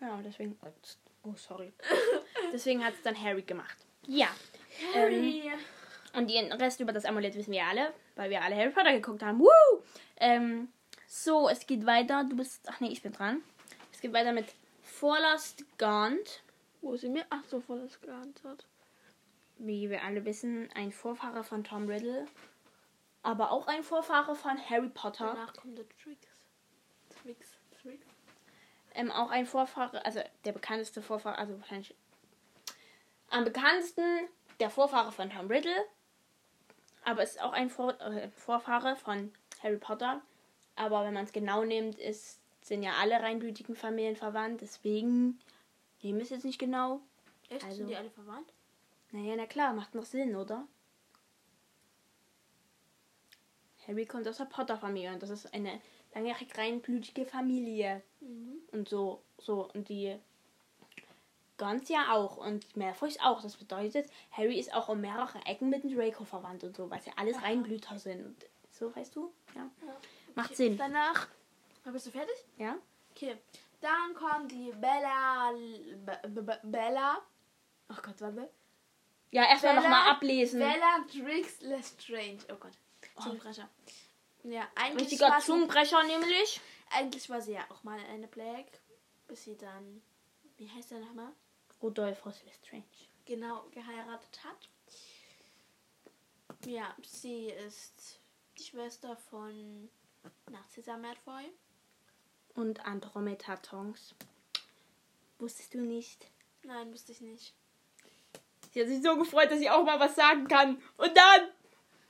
[0.00, 0.58] Ja, deswegen.
[1.22, 1.72] Oh, sorry.
[2.52, 3.76] deswegen hat es dann Harry gemacht.
[4.06, 4.28] Ja.
[4.94, 5.52] Harry.
[6.14, 9.22] Und den Rest über das Amulett wissen wir alle, weil wir alle Harry Potter geguckt
[9.22, 9.38] haben.
[9.40, 9.82] Woo!
[10.16, 10.68] Ähm,
[11.14, 12.24] so, es geht weiter.
[12.24, 12.66] Du bist.
[12.70, 13.42] Ach nee, ich bin dran.
[13.92, 14.46] Es geht weiter mit
[14.82, 16.42] Vorlast Gaunt.
[16.80, 17.26] Wo sie mir.
[17.28, 18.66] Ach so, volles geantwortet.
[19.58, 22.26] Wie wir alle wissen, ein Vorfahre von Tom Riddle.
[23.22, 25.26] Aber auch ein Vorfahre von Harry Potter.
[25.26, 26.28] Danach kommt der Tricks.
[27.22, 27.50] Tricks.
[27.82, 28.06] Tricks.
[28.94, 31.94] Ähm, auch ein Vorfahre, also der bekannteste Vorfahre, also wahrscheinlich
[33.28, 34.28] am bekanntesten
[34.60, 35.84] der Vorfahre von Tom Riddle.
[37.04, 40.22] Aber es ist auch ein Vor äh, Vorfahre von Harry Potter.
[40.76, 44.60] Aber wenn man es genau nimmt, ist, sind ja alle reinblütigen Familien verwandt.
[44.60, 45.38] Deswegen
[46.02, 47.00] nehmen wir es jetzt nicht genau.
[47.48, 47.64] Echt?
[47.64, 48.52] Also- Sind die alle verwandt?
[49.10, 50.66] Naja, na klar, macht noch Sinn, oder?
[53.86, 55.80] Harry kommt aus der Potter-Familie und das ist eine
[56.14, 58.02] langjährig reinblütige Familie.
[58.20, 58.58] Mhm.
[58.70, 60.16] Und so, so, und die
[61.58, 63.42] Gons ja auch und Malfoy auch.
[63.42, 67.02] Das bedeutet, Harry ist auch um mehrere Ecken mit dem Draco verwandt und so, weil
[67.02, 68.24] sie alles Reinblüter sind.
[68.24, 69.32] Und so, weißt du?
[69.54, 69.68] Ja.
[69.86, 69.96] Ja.
[70.34, 70.76] Macht Sinn.
[70.76, 71.28] Danach.
[71.84, 72.34] Bist du fertig?
[72.56, 72.76] Ja?
[73.10, 73.36] Okay.
[73.80, 75.52] Dann kommt die Bella.
[75.52, 77.20] Be- Be- Be- Bella.
[77.88, 78.48] Ach Gott, warte.
[79.32, 80.60] Ja, erstmal nochmal ablesen.
[80.60, 82.38] Bella Tricks Lestrange.
[82.50, 82.72] Oh Gott.
[83.22, 83.68] Zungenbrecher.
[84.44, 86.60] Ja, eigentlich Richtiger war, sie, Zungenbrecher nämlich.
[86.90, 88.66] eigentlich war sie ja auch mal eine Black.
[89.28, 90.02] Bis sie dann.
[90.56, 91.32] Wie heißt der nochmal?
[91.82, 92.84] Rodolphus Lestrange.
[93.24, 94.68] Genau, geheiratet hat.
[96.64, 98.20] Ja, sie ist
[98.58, 99.88] die Schwester von
[100.50, 101.52] Narcissa Malfoy.
[102.54, 104.14] Und Andromeda Tonks.
[105.38, 106.30] Wusstest du nicht?
[106.64, 107.54] Nein, wusste ich nicht.
[108.72, 110.80] Sie hat sich so gefreut, dass sie auch mal was sagen kann.
[110.96, 111.48] Und dann.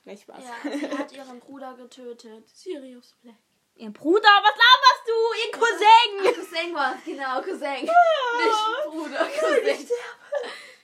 [0.05, 0.42] Nein, Spaß.
[0.44, 2.48] Ja, sie hat ihren Bruder getötet.
[2.48, 3.37] Sirius Black.
[3.77, 5.12] Ihr Bruder, was laberst du?
[5.44, 6.42] Ihr Cousin!
[6.42, 7.88] Cousin war genau, Cousin.
[7.88, 8.44] Ah.
[8.44, 9.88] Nicht Bruder, Cousin.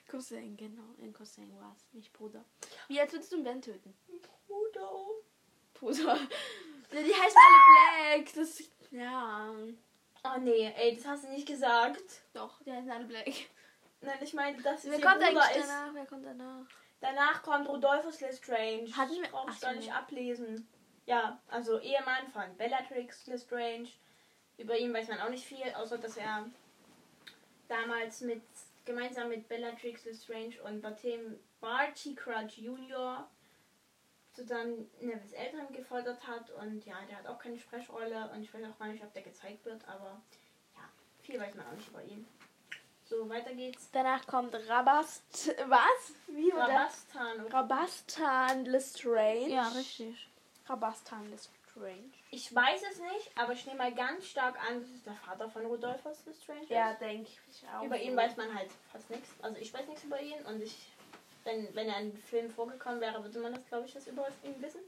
[0.08, 0.94] Cousin, genau.
[1.00, 2.44] Ein Cousin war es, nicht Bruder.
[2.88, 3.94] Wie als würdest du Ben töten?
[4.46, 4.90] Bruder.
[6.90, 8.34] Ja, die heißen alle Black.
[8.34, 9.52] Das, ja.
[10.24, 12.22] Oh nee, ey, das hast du nicht gesagt.
[12.32, 13.30] Doch, die heißen alle Black.
[14.00, 15.68] Nein, ich meine, dass es Wer kommt eigentlich ist.
[15.68, 15.94] danach?
[15.94, 16.66] Wer kommt danach?
[17.00, 18.84] Danach kommt Rodolphus Lestrange.
[18.86, 18.94] Das
[19.48, 20.66] Ach ich so, gar nicht ablesen.
[21.06, 23.88] Ja, also Ehemann von Bellatrix Lestrange.
[24.56, 26.46] Über ihn weiß man auch nicht viel, außer dass er
[27.68, 28.42] damals mit
[28.84, 33.28] gemeinsam mit Bellatrix Lestrange und Bartim Barty Crouch Jr.
[34.38, 38.62] zusammen Nevils Eltern gefoltert hat und ja, der hat auch keine Sprechrolle und ich weiß
[38.64, 40.20] auch gar nicht, ob der gezeigt wird, aber
[40.74, 40.82] ja,
[41.20, 42.26] viel weiß man auch nicht über ihn.
[43.04, 43.90] So, weiter geht's.
[43.90, 45.48] Danach kommt Rabast.
[45.66, 46.12] Was?
[46.26, 46.68] Wie war?
[46.68, 47.46] Rabastan.
[47.46, 49.48] Rabastan Lestrange.
[49.48, 50.28] Ja, richtig.
[50.66, 52.12] Rabastan Lestrange.
[52.30, 55.48] Ich weiß es nicht, aber ich nehme mal ganz stark an, das ist der Vater
[55.48, 56.66] von Rodolphus Lestrange.
[56.68, 57.82] Ja, denke ich auch.
[57.82, 59.30] Über ihn weiß man halt fast nichts.
[59.40, 60.76] Also ich weiß nichts über ihn und ich,
[61.48, 64.60] wenn, wenn er in Film vorgekommen wäre, würde man das, glaube ich, das über ihn
[64.60, 64.80] wissen.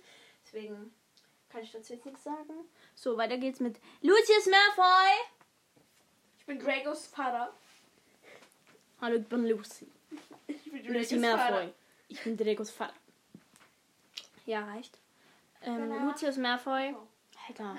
[0.44, 0.94] Deswegen
[1.48, 2.68] kann ich dazu jetzt nichts sagen.
[2.94, 5.10] So, weiter geht's mit Lucius Malfoy.
[6.38, 7.52] Ich bin Dragos Vater.
[9.00, 9.88] Hallo, ich bin Lucy.
[10.46, 11.72] Ich bin Lucy Malfoy.
[12.08, 12.94] Ich bin Dracos Vater.
[14.44, 14.98] Ja, reicht.
[15.62, 16.10] Ähm, Genau.
[16.10, 16.94] Lucius Malfoy.
[16.94, 17.06] Oh.
[17.48, 17.76] Alter.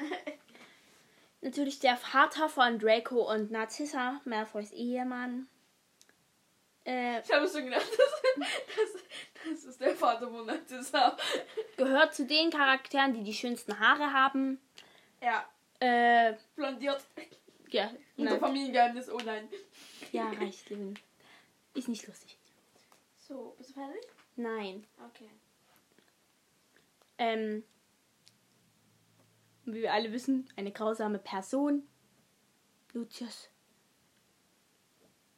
[1.42, 5.48] Natürlich der Vater von Draco und Narcissa, Malfoys Ehemann.
[6.86, 7.86] Äh, Ich habe schon gedacht,
[8.38, 9.04] das, das,
[9.54, 11.16] das ist der Vater von Narcissa.
[11.78, 14.60] gehört zu den Charakteren, die die schönsten Haare haben.
[15.22, 15.48] Ja,
[15.80, 17.04] Äh, blondiert.
[17.70, 18.40] ja, nein.
[18.40, 19.48] Familiengeheimnis, oh nein.
[20.12, 20.72] ja, reicht.
[21.74, 22.38] Ist nicht lustig.
[23.18, 24.02] So, bist du fertig?
[24.36, 24.86] Nein.
[25.10, 25.30] Okay.
[27.18, 27.64] Ähm,
[29.66, 31.88] wie wir alle wissen, eine grausame Person.
[32.94, 33.50] Lucius.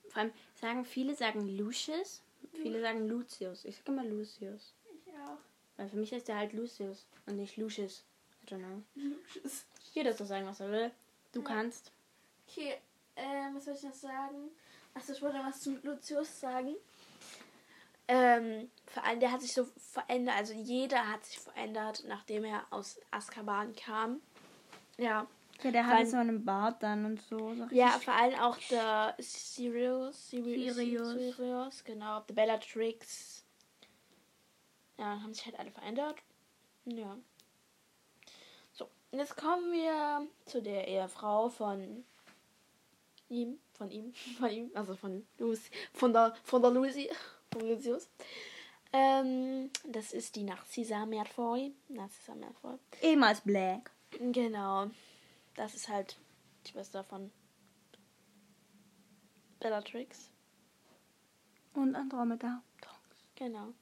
[0.09, 2.21] Vor allem sagen viele sagen Lucius,
[2.53, 3.65] viele sagen Lucius.
[3.65, 4.73] Ich sage immer Lucius.
[5.05, 5.37] Ich auch.
[5.75, 8.05] Weil für mich ist der halt Lucius und nicht Lucius.
[8.43, 8.81] I don't know.
[8.95, 9.65] Lucius.
[9.93, 10.91] Jeder soll sagen, was er will.
[11.33, 11.47] Du Ja.
[11.47, 11.91] kannst.
[12.47, 12.77] Okay,
[13.17, 14.51] ähm, was soll ich noch sagen?
[14.93, 16.75] Achso, ich wollte was zum Lucius sagen.
[18.07, 22.65] Ähm, vor allem, der hat sich so verändert, also jeder hat sich verändert, nachdem er
[22.69, 24.21] aus Azkaban kam.
[24.97, 25.27] Ja.
[25.61, 27.53] Ja, der hatte so einen Bart dann und so.
[27.53, 30.29] so Ja, vor allem auch der Sirius.
[30.29, 30.75] Sirius.
[30.75, 31.13] Sirius.
[31.13, 32.21] Sirius, genau.
[32.21, 33.43] Der Bellatrix.
[34.97, 36.17] Ja, haben sich halt alle verändert.
[36.85, 37.17] Ja.
[38.73, 42.03] So, jetzt kommen wir zu der Ehefrau von
[43.29, 47.09] ihm, von ihm, von ihm, also von Lucy, von der, von der Lucy,
[47.51, 48.09] von Lucius.
[48.91, 51.73] Ähm, das ist die Narcissa Malfoy.
[51.89, 52.77] Narcissa Malfoy.
[53.01, 53.89] Ehemals Black.
[54.19, 54.91] Genau.
[55.55, 56.17] Das ist halt
[56.65, 57.31] die Schwester von
[59.59, 60.31] Bellatrix.
[61.73, 62.61] Und Andromeda.
[63.35, 63.73] Genau.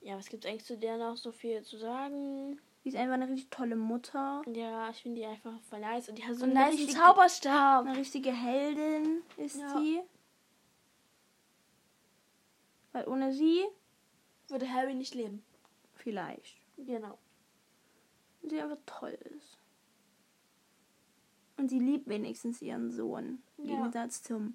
[0.00, 2.60] Ja, was gibt's eigentlich zu der noch so viel zu sagen?
[2.84, 4.42] Die ist einfach eine richtig tolle Mutter.
[4.52, 6.08] Ja, ich finde die einfach voll nice.
[6.10, 7.86] Und die hat so einen eine nice Zauberstab.
[7.86, 9.78] Eine richtige Heldin ist Ja.
[9.78, 10.02] sie.
[12.92, 13.64] Weil ohne sie
[14.48, 15.42] Würde Harry nicht leben.
[15.94, 16.56] vielleicht.
[16.76, 17.18] Genau.
[18.44, 19.58] Und sie einfach toll ist.
[21.56, 23.42] Und sie liebt wenigstens ihren Sohn.
[23.56, 23.76] Im Ja.
[23.76, 24.54] Gegensatz zum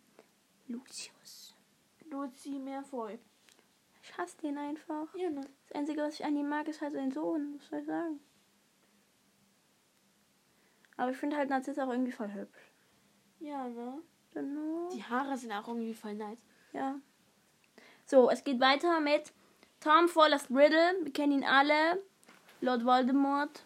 [0.68, 1.56] Lucius.
[2.12, 3.18] Lucy mehr voll.
[4.04, 5.08] Ich hasse den einfach.
[5.16, 5.42] Ja, ne?
[5.68, 7.56] Das Einzige, was ich an ihm mag, ist halt sein Sohn.
[7.58, 8.20] Was soll ich sagen?
[10.98, 12.72] Aber ich finde halt Narziss auch irgendwie voll hübsch.
[13.40, 14.04] Ja, ne?
[14.36, 14.90] Genau.
[14.94, 16.38] Die Haare sind auch irgendwie voll nice.
[16.74, 17.00] Ja.
[18.06, 19.34] So, es geht weiter mit
[19.80, 21.00] Tom Forrest Riddle.
[21.02, 22.04] Wir kennen ihn alle.
[22.62, 23.66] Lord Voldemort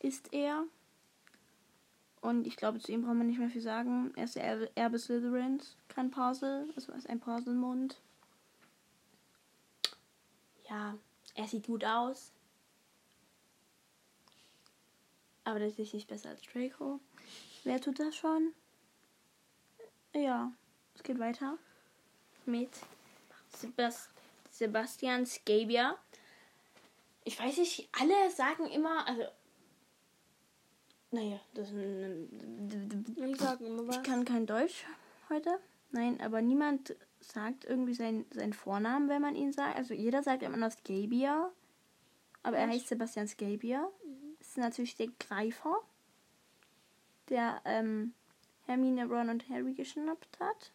[0.00, 0.64] ist er.
[2.20, 4.12] Und ich glaube, zu ihm brauchen wir nicht mehr viel sagen.
[4.16, 5.76] Er ist der Erbe, Slytherins.
[5.88, 6.68] Kein Parsel.
[6.74, 8.00] Also ist ein Parselmund.
[10.68, 10.96] Ja,
[11.34, 12.32] er sieht gut aus.
[15.44, 16.98] Aber das ist nicht besser als Draco.
[17.62, 18.52] Wer tut das schon?
[20.12, 20.52] Ja,
[20.94, 21.58] es geht weiter
[22.46, 22.70] mit
[23.50, 24.08] Sebast
[24.50, 25.98] Sebastian Scabia.
[27.24, 29.24] Ich weiß nicht, alle sagen immer, also.
[31.10, 33.04] Naja, das ist ein.
[33.16, 33.96] Ich sag immer was.
[33.96, 34.84] Ich kann kein Deutsch
[35.28, 35.58] heute.
[35.92, 39.76] Nein, aber niemand sagt irgendwie seinen seinen Vornamen, wenn man ihn sagt.
[39.76, 41.50] Also jeder sagt immer noch Scabia.
[42.42, 43.88] Aber er heißt Sebastian Scabia.
[44.38, 45.76] Das ist natürlich der Greifer,
[47.28, 48.14] der ähm,
[48.66, 50.72] Hermine, Ron und Harry geschnappt hat.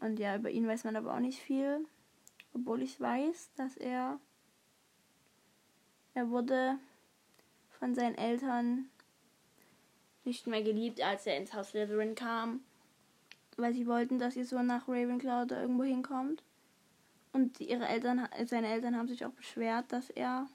[0.00, 1.86] Und ja, über ihn weiß man aber auch nicht viel.
[2.52, 4.18] Obwohl ich weiß, dass er.
[6.14, 6.78] Er wurde
[7.78, 8.90] von seinen Eltern
[10.30, 12.60] nicht mehr geliebt, als er ins Haus Slytherin kam.
[13.56, 16.44] Weil sie wollten, dass ihr Sohn nach Ravenclaw oder irgendwo hinkommt.
[17.32, 20.48] Und ihre Eltern, seine Eltern haben sich auch beschwert, dass er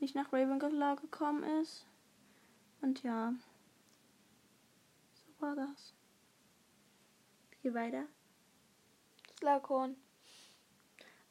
[0.00, 1.86] nicht nach Ravenclaw gekommen ist.
[2.80, 3.32] Und ja,
[5.14, 5.94] so war das.
[7.62, 8.04] Geh weiter.
[9.38, 9.94] Slughorn.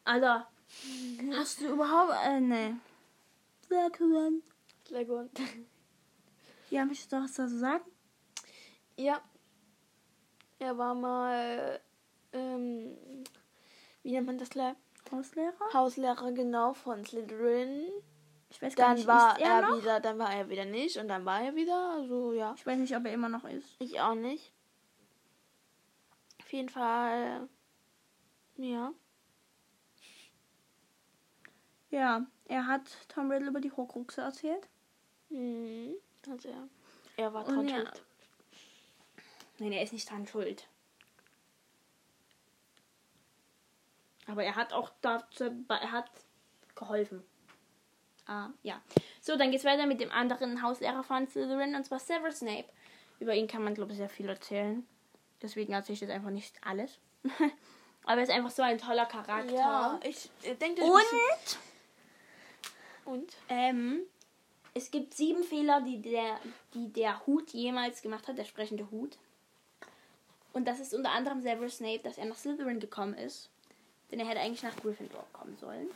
[0.06, 0.48] Alter,
[1.34, 2.80] hast du überhaupt äh, ne?
[3.68, 4.42] Sehr cool.
[6.74, 7.84] Ja, möchtest du was dazu sagen?
[8.98, 9.22] ja.
[10.60, 11.82] Er war mal,
[12.32, 12.96] ähm,
[14.02, 14.76] wie nennt man das gleich?
[15.12, 15.74] Hauslehrer?
[15.74, 17.84] Hauslehrer genau von Slytherin.
[18.50, 20.98] Ich weiß gar Dann nicht, war ist er, er wieder, dann war er wieder nicht
[20.98, 21.92] und dann war er wieder.
[21.98, 23.76] Also ja, Ich weiß nicht, ob er immer noch ist.
[23.80, 24.54] ich auch nicht.
[26.40, 27.50] Auf jeden Fall,
[28.58, 28.94] ja.
[31.90, 34.68] Ja, er hat Tom Riddle über die Horcruxe erzählt.
[35.30, 35.94] Hm,
[36.30, 36.68] also er,
[37.18, 37.76] er war dran ja.
[37.76, 38.04] schuld.
[39.60, 40.68] Nein, er ist nicht dran schuld.
[44.28, 46.10] Aber er hat auch dazu, er hat
[46.76, 47.24] geholfen.
[48.26, 48.82] Ah, ja.
[49.22, 52.70] So, dann geht's weiter mit dem anderen Hauslehrer von Slytherin, und zwar Severus Snape.
[53.20, 54.88] Über ihn kann man, glaube ich, sehr viel erzählen.
[55.42, 57.00] Deswegen erzähle ich jetzt einfach nicht alles.
[58.06, 59.54] Aber er ist einfach so ein toller Charakter.
[59.54, 61.04] Ja, ich äh, denke, Und
[63.06, 64.04] und ähm,
[64.74, 66.40] es gibt sieben Fehler, die der,
[66.74, 69.18] die der Hut jemals gemacht hat, der sprechende Hut.
[70.52, 73.50] Und das ist unter anderem Severus Snape, dass er nach Slytherin gekommen ist.
[74.12, 75.88] Denn er hätte eigentlich nach Gryffindor kommen sollen.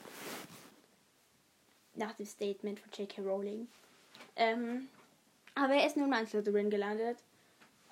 [1.96, 3.22] Nach dem Statement von J.K.
[3.22, 3.68] Rowling.
[4.36, 4.88] Ähm,
[5.56, 7.18] aber er ist nun mal in Slytherin gelandet.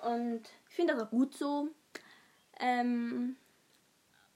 [0.03, 1.69] Und ich finde das auch gut so.
[2.59, 3.35] Ähm,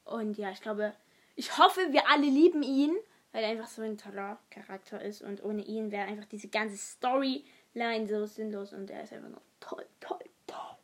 [0.05, 0.93] und ja, ich glaube,
[1.35, 2.95] ich hoffe, wir alle lieben ihn,
[3.31, 5.21] weil er einfach so ein toller Charakter ist.
[5.21, 8.73] Und ohne ihn wäre einfach diese ganze Storyline so sinnlos.
[8.73, 10.77] Und er ist einfach nur toll, toll, toll.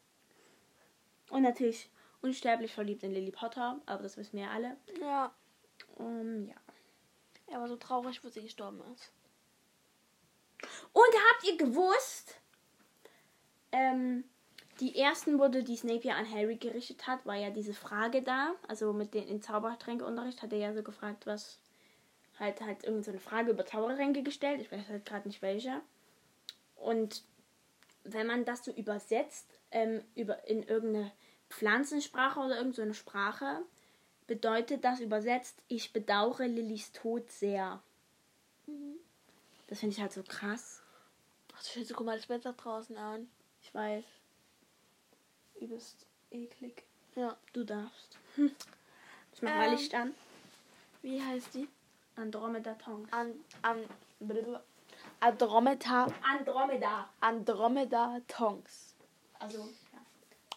[1.29, 1.89] Und natürlich
[2.21, 4.77] unsterblich verliebt in Lily Potter, aber das wissen wir ja alle.
[4.99, 5.33] ja,
[5.97, 6.55] Um, ja.
[7.47, 9.11] er war so traurig, wo sie gestorben ist.
[10.91, 12.39] Und habt ihr gewusst,
[13.71, 14.25] ähm,
[14.79, 18.55] die ersten Worte, die Snape ja an Harry gerichtet hat, war ja diese Frage da.
[18.67, 21.59] Also mit den in Zaubertränkeunterricht hat er ja so gefragt, was
[22.39, 24.61] halt halt irgend so eine Frage über Zaubertränke gestellt.
[24.61, 25.81] Ich weiß halt gerade nicht welche.
[26.75, 27.23] Und
[28.03, 31.11] wenn man das so übersetzt ähm, über in irgendeine
[31.49, 33.61] Pflanzensprache oder irgendeine so Sprache,
[34.27, 37.81] bedeutet das übersetzt, ich bedauere Lillys Tod sehr.
[39.67, 40.81] Das finde ich halt so krass.
[41.53, 43.27] Ach, du schätze, guck mal das Wetter draußen an.
[43.61, 44.03] Ich weiß.
[45.61, 46.83] Übelst eklig.
[47.15, 47.37] Ja.
[47.53, 48.17] Du darfst.
[49.33, 49.75] Ich mach mal Ähm.
[49.75, 50.15] Licht an.
[51.01, 51.67] Wie heißt die?
[52.15, 53.07] Andromeda Tongue.
[53.11, 53.85] An, an.
[55.19, 57.09] Andromeda, Andromeda.
[57.19, 58.95] Andromeda Tongs.
[59.39, 59.67] Also,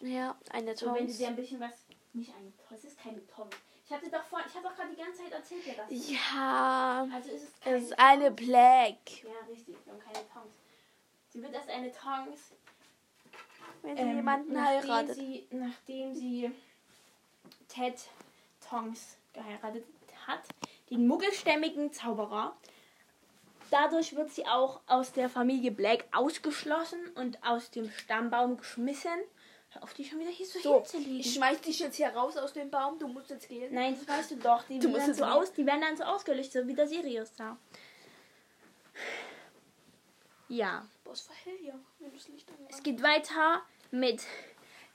[0.01, 0.09] ja.
[0.09, 1.19] Ja, eine So, wenn du Tongs.
[1.19, 1.73] dir ein bisschen was.
[2.13, 2.77] Nicht eine Tongue.
[2.79, 3.51] Es ist keine Tongue.
[3.85, 6.11] Ich hatte doch vor, ich habe doch gerade die ganze Zeit erzählt, ja, das.
[6.11, 7.09] Ja.
[7.13, 9.23] Also ist es kein Es ist eine Black.
[9.25, 10.53] Ja, richtig, wir haben keine Tongs.
[11.31, 12.53] Sie wird erst eine Tongs,
[13.83, 15.15] Wenn sie ähm, jemanden nachdem heiratet.
[15.17, 16.51] sie, nachdem sie
[17.69, 17.95] Ted
[18.69, 19.85] Tongs geheiratet
[20.27, 20.43] hat,
[20.91, 22.57] den muggelstämmigen Zauberer.
[23.71, 29.11] Dadurch wird sie auch aus der Familie Black ausgeschlossen und aus dem Stammbaum geschmissen.
[29.71, 31.21] Hör auf, die schon wieder hier so, So, hinzulegen.
[31.21, 32.99] ich schmeiß dich jetzt hier raus aus dem Baum.
[32.99, 33.75] Du musst jetzt gehen.
[33.75, 34.63] Nein, das weißt du doch.
[34.65, 37.59] Die, Du werden so aus, die werden dann so ausgelöscht, so wie der Sirius da.
[40.49, 40.87] Ja.
[41.05, 41.79] Boah, es war hell hier.
[41.99, 44.23] Wenn du das Licht Es geht weiter mit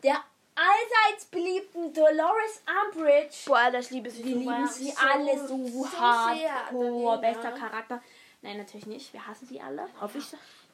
[0.01, 0.23] der
[0.55, 3.35] allseits beliebten Dolores Umbridge.
[3.45, 4.23] Boah, das liebe sie.
[4.23, 7.51] Wir so lieben sie alle so, so hardcore, sehr, bester.
[7.51, 8.01] Charakter.
[8.41, 9.13] Nein, natürlich nicht.
[9.13, 9.87] Wir hassen sie alle.
[9.99, 10.25] Hoffe ich.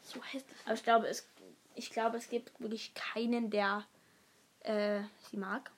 [0.04, 0.44] So hässlich.
[0.66, 1.28] Aber ich glaube, es,
[1.76, 3.86] ich glaube, es gibt wirklich keinen, der
[4.62, 5.72] äh, sie mag.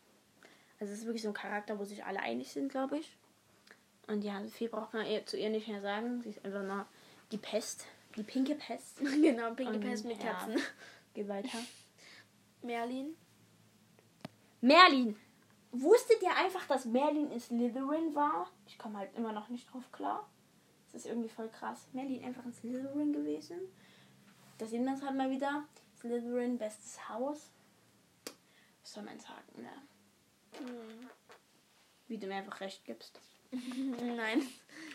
[0.80, 3.12] Also es ist wirklich so ein Charakter, wo sich alle einig sind, glaube ich.
[4.08, 6.22] Und ja, viel braucht man ihr, zu ihr nicht mehr sagen.
[6.22, 6.86] Sie ist einfach nur
[7.32, 7.86] die Pest.
[8.16, 8.98] Die pinke Pest.
[9.00, 10.32] genau, Pinky Und, Pest mit ja.
[10.32, 10.62] Katzen.
[11.14, 11.58] Geht weiter.
[12.62, 13.16] Merlin.
[14.62, 15.20] Merlin.
[15.72, 18.50] Wusstet ihr einfach, dass Merlin in Slytherin war?
[18.68, 20.30] Ich komme halt immer noch nicht drauf klar.
[20.92, 21.88] Das ist irgendwie voll krass.
[21.94, 23.60] Merlin einfach in Slytherin gewesen.
[24.58, 25.64] Da sehen wir es halt mal wieder.
[26.00, 27.50] Slytherin, bestes Haus.
[28.82, 29.72] Was soll man sagen, ne?
[30.58, 31.10] Hm.
[32.12, 33.22] Wie du mir einfach recht gibst.
[33.52, 34.42] Nein.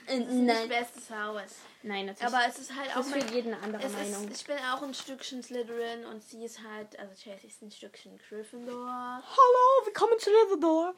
[0.07, 1.61] Äh, Das ist nicht bestes Haus.
[1.83, 2.35] Nein, natürlich.
[2.35, 4.29] Aber es ist halt auch das ist für jeden eine andere es Meinung.
[4.29, 7.71] ist, ich bin auch ein Stückchen Slytherin und sie ist halt, also Chelsea ist ein
[7.71, 8.87] Stückchen Gryffindor.
[8.87, 10.95] Hallo, willkommen zu Slytherin.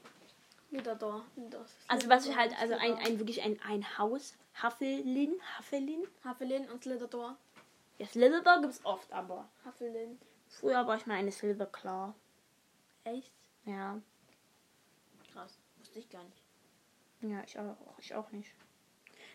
[0.70, 1.24] Wieder da.
[1.36, 3.06] Wieder Also was wir Slytherin, halt, also ein, Slytherin.
[3.12, 4.34] ein wirklich ein, ein Haus.
[4.60, 6.04] Huffelin, Huffelin.
[6.24, 7.36] Hufflepuff und Slytherin.
[7.98, 10.18] Ja, Slytherin gibt es oft, aber Hufflepuff.
[10.48, 12.12] früher war ich mal eine Silverclaw.
[13.04, 13.32] Echt?
[13.66, 14.00] Ja.
[15.32, 15.56] Krass.
[15.98, 16.42] Wusste ich gar nicht.
[17.20, 18.50] Ja, ich auch, ich auch nicht.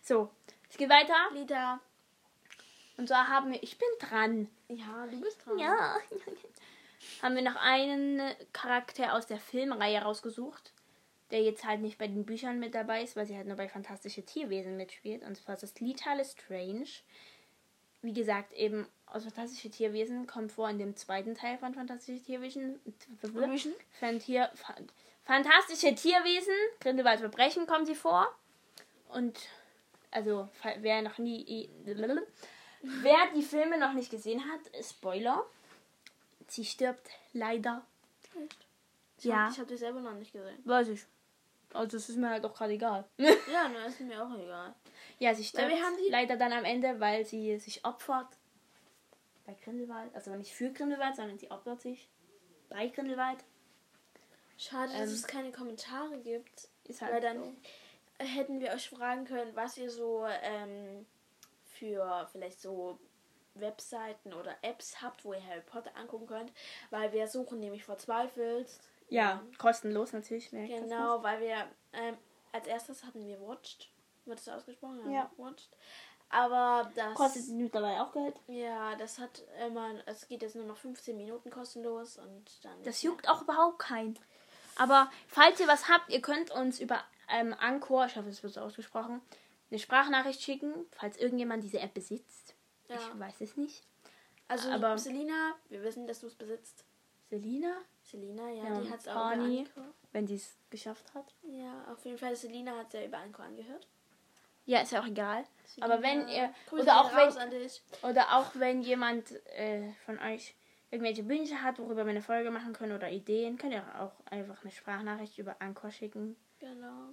[0.01, 0.29] So,
[0.69, 1.13] es geht weiter.
[1.33, 1.79] Lida.
[2.97, 4.49] Und zwar haben wir, ich bin dran.
[4.69, 5.59] Ja, du bist dran.
[5.59, 5.97] Ja.
[7.21, 8.21] haben wir noch einen
[8.53, 10.71] Charakter aus der Filmreihe rausgesucht,
[11.31, 13.67] der jetzt halt nicht bei den Büchern mit dabei ist, weil sie halt nur bei
[13.67, 15.23] Fantastische Tierwesen mitspielt.
[15.23, 16.87] Und zwar ist das Litale Strange.
[18.01, 22.79] Wie gesagt, eben aus Fantastische Tierwesen kommt vor in dem zweiten Teil von Fantastische Tierwesen.
[23.21, 23.73] Vision?
[23.99, 24.87] Fantier, Fan-
[25.25, 28.27] Fantastische Tierwesen, Grindelwald Verbrechen kommen sie vor.
[29.09, 29.39] Und
[30.11, 30.49] also,
[30.79, 31.69] wer noch nie.
[32.85, 35.45] Wer die Filme noch nicht gesehen hat, Spoiler.
[36.47, 37.81] Sie stirbt leider.
[39.17, 39.45] Ich Ja.
[39.45, 40.59] Hab, ich habe die selber noch nicht gesehen.
[40.65, 41.05] Weiß ich.
[41.71, 43.05] Also, das ist mir halt auch gerade egal.
[43.17, 44.75] Ja, nur ist mir auch egal.
[45.17, 45.71] ja, sie stirbt
[46.09, 48.27] leider dann am Ende, weil sie sich opfert.
[49.45, 50.13] Bei Grindelwald.
[50.13, 52.09] Also nicht für Grindelwald, sondern sie opfert sich.
[52.69, 53.39] Bei Grindelwald.
[54.63, 56.69] Schade, dass Ähm, es keine Kommentare gibt.
[56.85, 57.55] Ist halt Weil dann so.
[58.19, 61.05] hätten wir euch fragen können, was ihr so ähm,
[61.65, 62.99] für vielleicht so
[63.55, 66.51] Webseiten oder Apps habt, wo ihr Harry Potter angucken könnt.
[66.89, 68.69] Weil wir suchen nämlich verzweifelt.
[69.09, 70.51] Ja, kostenlos natürlich.
[70.51, 72.17] wer Genau, weil wir ähm,
[72.51, 73.89] als erstes hatten wir Watched.
[74.25, 75.11] Wird das ausgesprochen?
[75.11, 75.29] Ja.
[75.37, 75.69] Watched.
[76.29, 77.13] Aber das.
[77.13, 78.35] Kostet mittlerweile auch Geld.
[78.47, 79.93] Ja, das hat immer.
[80.07, 82.81] Es geht jetzt nur noch 15 Minuten kostenlos und dann.
[82.83, 84.17] Das juckt auch überhaupt keinen.
[84.77, 88.53] Aber falls ihr was habt, ihr könnt uns über ähm, Anchor, ich hoffe, es wird
[88.53, 89.21] so ausgesprochen,
[89.69, 92.53] eine Sprachnachricht schicken, falls irgendjemand diese App besitzt.
[92.89, 92.95] Ja.
[92.95, 93.83] Ich weiß es nicht.
[94.47, 96.83] Also, aber- Selina, wir wissen, dass du es besitzt.
[97.29, 99.85] Selina, Selina, ja, Ja, die hat es auch über Anchor.
[100.11, 101.25] wenn sie es geschafft hat.
[101.43, 102.35] Ja, auf jeden Fall.
[102.35, 103.87] Selina hat es ja über Anchor angehört.
[104.65, 105.43] Ja, ist ja auch egal.
[105.81, 107.81] Aber wenn Selina, ihr, oder auch wenn, an dich.
[108.03, 110.53] oder auch wenn jemand äh, von euch
[110.93, 114.61] irgendwelche Wünsche hat, worüber wir eine Folge machen können oder Ideen, könnt ihr auch einfach
[114.61, 116.35] eine Sprachnachricht über Anchor schicken.
[116.59, 117.09] Genau.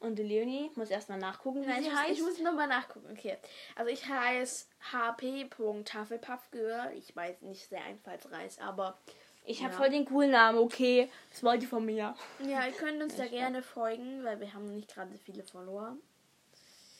[0.00, 2.12] Und Leonie muss erstmal nachgucken, wie Nein, sie ich muss, heißt.
[2.12, 3.08] ich muss nochmal nachgucken.
[3.10, 3.36] Okay.
[3.74, 6.92] Also ich heiße hp.tafelpaffgirl.
[6.96, 8.96] Ich weiß nicht sehr einfallsreich, aber
[9.44, 9.78] Ich habe Ja.
[9.78, 11.08] voll den coolen Namen, okay.
[11.30, 12.14] Das wollte ich von mir.
[12.46, 15.96] ja, ihr könnt uns da gerne folgen, weil wir haben nicht gerade viele Follower.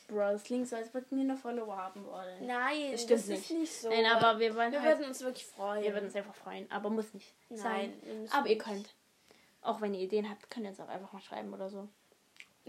[0.07, 2.47] Bro, das klingt so, als würden wir eine Follower haben wollen.
[2.47, 3.89] Nein, Das das, stimmt ist nicht so.
[3.89, 5.83] Nein, aber wir wollen wir halt, würden uns wirklich freuen.
[5.83, 6.69] wir würden uns einfach freuen.
[6.71, 7.93] Aber muss nicht Nein, sein.
[8.31, 8.65] Aber ihr nicht.
[8.65, 8.95] könnt.
[9.61, 11.87] Auch wenn ihr Ideen habt, könnt ihr uns auch einfach mal schreiben oder so.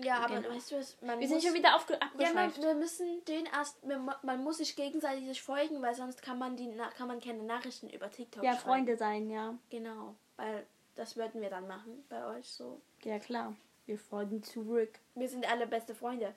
[0.02, 0.54] Ja, aber Genau.
[0.54, 0.96] weißt du was?
[1.02, 2.62] Man Wir sind schon wieder aufge Ja, man, abgeschweift.
[2.62, 6.70] wir müssen den erst, man, man muss sich gegenseitig folgen, weil sonst kann man die
[6.96, 8.62] kann man keine Nachrichten über TikTok Ja, schreiben.
[8.64, 9.54] Freunde sein, ja.
[9.70, 12.80] Genau, weil das würden wir dann machen bei euch so.
[13.04, 13.54] Ja, klar.
[13.86, 14.98] Wir folgen zurück.
[15.14, 16.34] Wir sind alle beste Freunde.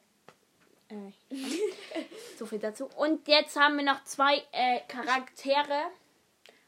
[0.89, 1.11] Äh,
[2.38, 2.89] so viel dazu.
[2.97, 5.84] Und jetzt haben wir noch zwei äh, Charaktere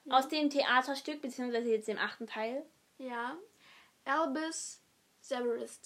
[0.09, 2.63] aus dem Theaterstück, beziehungsweise jetzt dem achten Teil.
[2.97, 3.35] Ja.
[4.05, 4.79] Albus
[5.21, 5.79] Severus.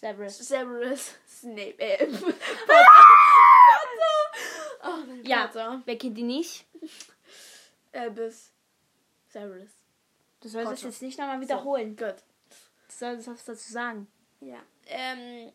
[0.00, 0.38] Severus.
[0.38, 1.78] Severus Snape.
[1.78, 2.86] Äh, Potter.
[4.84, 5.82] oh, mein Ja, Vater.
[5.86, 6.66] wer kennt die nicht?
[7.92, 8.50] Albus
[9.28, 9.70] Severus.
[10.40, 10.88] Du sollst das Potter.
[10.90, 11.96] jetzt nicht nochmal wiederholen.
[11.96, 12.16] Gut.
[12.88, 14.06] Du sollst was dazu sagen.
[14.40, 14.58] Ja.
[14.86, 15.50] Ähm,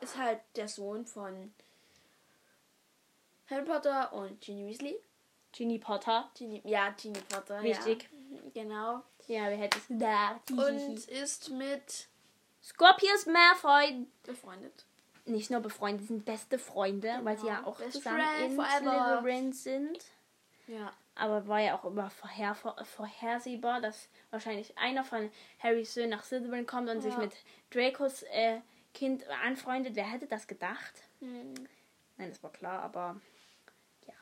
[0.00, 1.52] ist halt der Sohn von
[3.48, 4.96] Harry Potter und Ginny Weasley.
[5.52, 6.28] Ginny Potter.
[6.36, 7.62] Ginny, ja, Ginny Potter.
[7.62, 8.08] Wichtig.
[8.30, 8.40] Ja.
[8.62, 9.02] Genau.
[9.28, 10.50] Ja, wer hätte es gedacht?
[10.50, 12.08] Und ist mit
[12.66, 14.06] Scorpius Malfoy.
[14.24, 14.84] befreundet.
[15.24, 18.78] Nicht nur befreundet, sie sind beste Freunde, weil sie ja auch Best zusammen in forever.
[19.22, 20.04] Slytherin sind.
[20.66, 20.92] Ja.
[21.14, 26.24] Aber war ja auch immer vorher, vor, vorhersehbar, dass wahrscheinlich einer von Harrys Söhnen nach
[26.24, 27.20] Slytherin kommt und sich Ja.
[27.20, 27.32] mit
[27.70, 28.60] Dracos äh,
[28.94, 29.96] Kind anfreundet.
[29.96, 30.94] Wer hätte das gedacht?
[31.20, 31.54] Hm.
[32.18, 33.20] Nein, das war klar, aber
[34.06, 34.14] ja.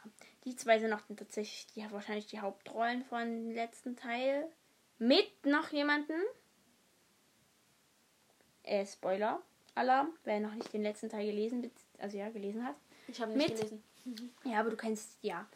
[0.44, 4.50] Die zwei sind noch tatsächlich die, wahrscheinlich die Hauptrollen von letzten Teil.
[4.98, 6.14] Mit noch jemanden.
[8.64, 9.40] Äh, Spoiler.
[9.76, 12.76] Alarm, wer noch nicht den letzten Teil gelesen, also ja, gelesen hat.
[13.08, 13.82] Ich habe nicht Mit- gelesen.
[14.44, 15.46] Ja, aber du kennst, ja.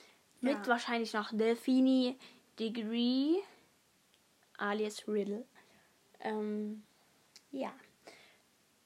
[0.40, 0.66] Mit Ja.
[0.66, 2.18] wahrscheinlich noch Delphini
[2.58, 3.36] Degree,
[4.56, 5.44] alias Riddle.
[6.20, 6.82] Ähm,
[7.52, 7.72] ja.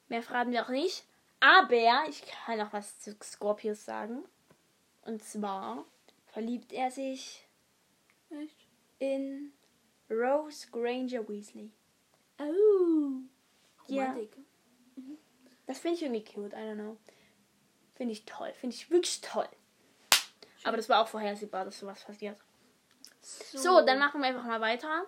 [0.07, 1.03] Mehr fragen wir auch nicht.
[1.39, 4.23] Aber ich kann noch was zu Scorpius sagen.
[5.01, 5.83] Und zwar
[6.27, 7.45] verliebt er sich
[8.29, 8.67] Echt?
[8.99, 9.51] in
[10.09, 11.71] Rose Granger Weasley.
[12.39, 13.23] Oh.
[13.87, 14.03] Ja.
[14.03, 14.37] Romantik.
[15.65, 16.97] Das finde ich irgendwie cute, I don't know.
[17.95, 18.51] Finde ich toll.
[18.53, 19.47] Finde ich wirklich toll.
[20.63, 22.37] Aber das war auch vorhersehbar, dass sowas passiert.
[23.21, 25.05] So, dann machen wir einfach mal weiter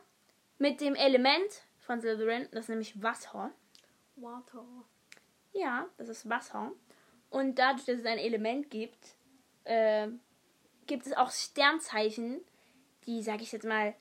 [0.57, 2.47] mit dem Element von Slytherin.
[2.51, 3.51] Das ist nämlich Wasser.
[4.15, 4.65] Water.
[5.51, 6.71] Ja, das ist Wasser.
[7.29, 9.15] Und dadurch, dass es ein Element gibt,
[9.65, 10.07] äh,
[10.87, 12.41] gibt es auch Sternzeichen,
[13.05, 13.93] die, sag ich jetzt mal,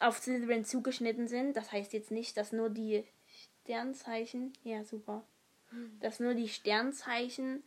[0.00, 1.56] auf Slytherin zugeschnitten sind.
[1.56, 3.04] Das heißt jetzt nicht, dass nur die
[3.62, 5.24] Sternzeichen, ja super,
[6.00, 7.62] dass nur die Sternzeichen,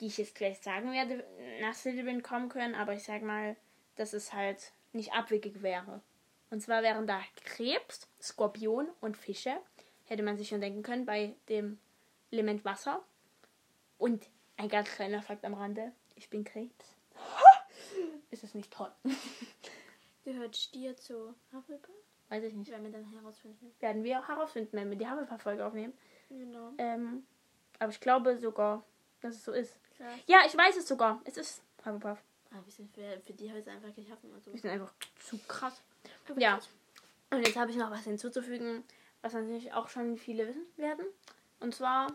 [0.00, 1.24] die ich jetzt gleich sagen werde,
[1.60, 2.74] nach Slytherin kommen können.
[2.74, 3.56] Aber ich sag mal,
[3.96, 6.00] dass es halt nicht abwegig wäre.
[6.50, 9.56] Und zwar wären da Krebs, Skorpion und Fische.
[10.06, 11.78] Hätte man sich schon denken können bei dem
[12.30, 13.02] Element Wasser.
[13.98, 15.92] Und ein ganz kleiner Fakt am Rande.
[16.16, 16.94] Ich bin Krebs.
[18.30, 18.92] Ist das nicht toll?
[20.24, 22.03] Gehört Stier zu Hufflepuff?
[22.28, 22.70] Weiß ich nicht.
[22.70, 23.72] Werden wir dann herausfinden.
[23.80, 25.92] Werden wir auch herausfinden, wenn wir die Hufflepuff-Folge aufnehmen.
[26.28, 26.72] Genau.
[26.78, 27.24] Ähm,
[27.78, 28.84] aber ich glaube sogar,
[29.20, 29.78] dass es so ist.
[29.96, 30.20] Krass.
[30.26, 31.20] Ja, ich weiß es sogar.
[31.24, 32.22] Es ist Hufflepuff.
[32.50, 34.32] Ah, wir sind für, für die Häuser einfach geschaffen.
[34.32, 34.52] Also.
[34.52, 35.82] Wir sind einfach zu krass.
[36.36, 36.58] Ja.
[37.30, 38.84] Und jetzt habe ich noch was hinzuzufügen,
[39.22, 41.04] was natürlich auch schon viele wissen werden.
[41.60, 42.12] Und zwar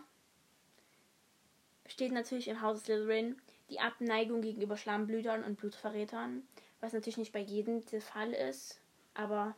[1.84, 3.36] besteht natürlich im Haus Slytherin
[3.68, 6.46] die Abneigung gegenüber Schlammblütern und Blutverrätern,
[6.80, 8.80] was natürlich nicht bei jedem der Fall ist,
[9.14, 9.54] aber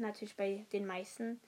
[0.00, 1.40] natürlich bei den meisten.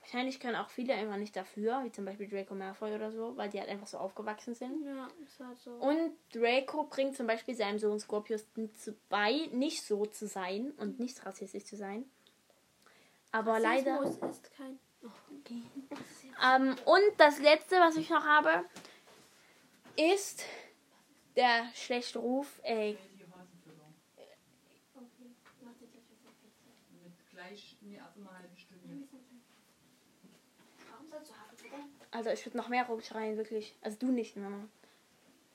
[0.00, 3.50] Wahrscheinlich können auch viele einfach nicht dafür, wie zum Beispiel Draco Malfoy oder so, weil
[3.50, 4.84] die halt einfach so aufgewachsen sind.
[4.84, 5.72] Ja, ist halt so.
[5.72, 10.98] Und Draco bringt zum Beispiel seinem Sohn Scorpius zu- bei, nicht so zu sein und
[10.98, 12.10] nicht rassistisch zu sein.
[13.30, 14.00] Aber leider.
[14.00, 14.78] Rassismus ist kein.
[16.42, 18.64] Ähm, und das letzte, was ich noch habe,
[19.96, 20.44] ist
[21.36, 22.60] der schlechte Ruf.
[22.62, 22.96] Äh,
[27.02, 29.06] Mit gleich, nee, also eine halbe Stunde.
[32.10, 33.74] Also ich würde noch mehr rumschreien, wirklich.
[33.82, 34.64] Also du nicht, Mama.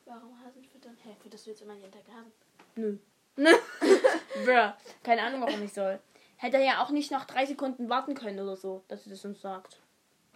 [0.05, 0.97] Warum Hasen füttern?
[1.03, 2.31] Hä, für das willst du immer jeden Tag haben.
[2.75, 2.97] Nö.
[4.45, 4.73] Bruh.
[5.03, 5.99] Keine Ahnung, warum ich soll.
[6.37, 9.25] Hätte er ja auch nicht noch drei Sekunden warten können oder so, dass er das
[9.25, 9.79] uns sagt.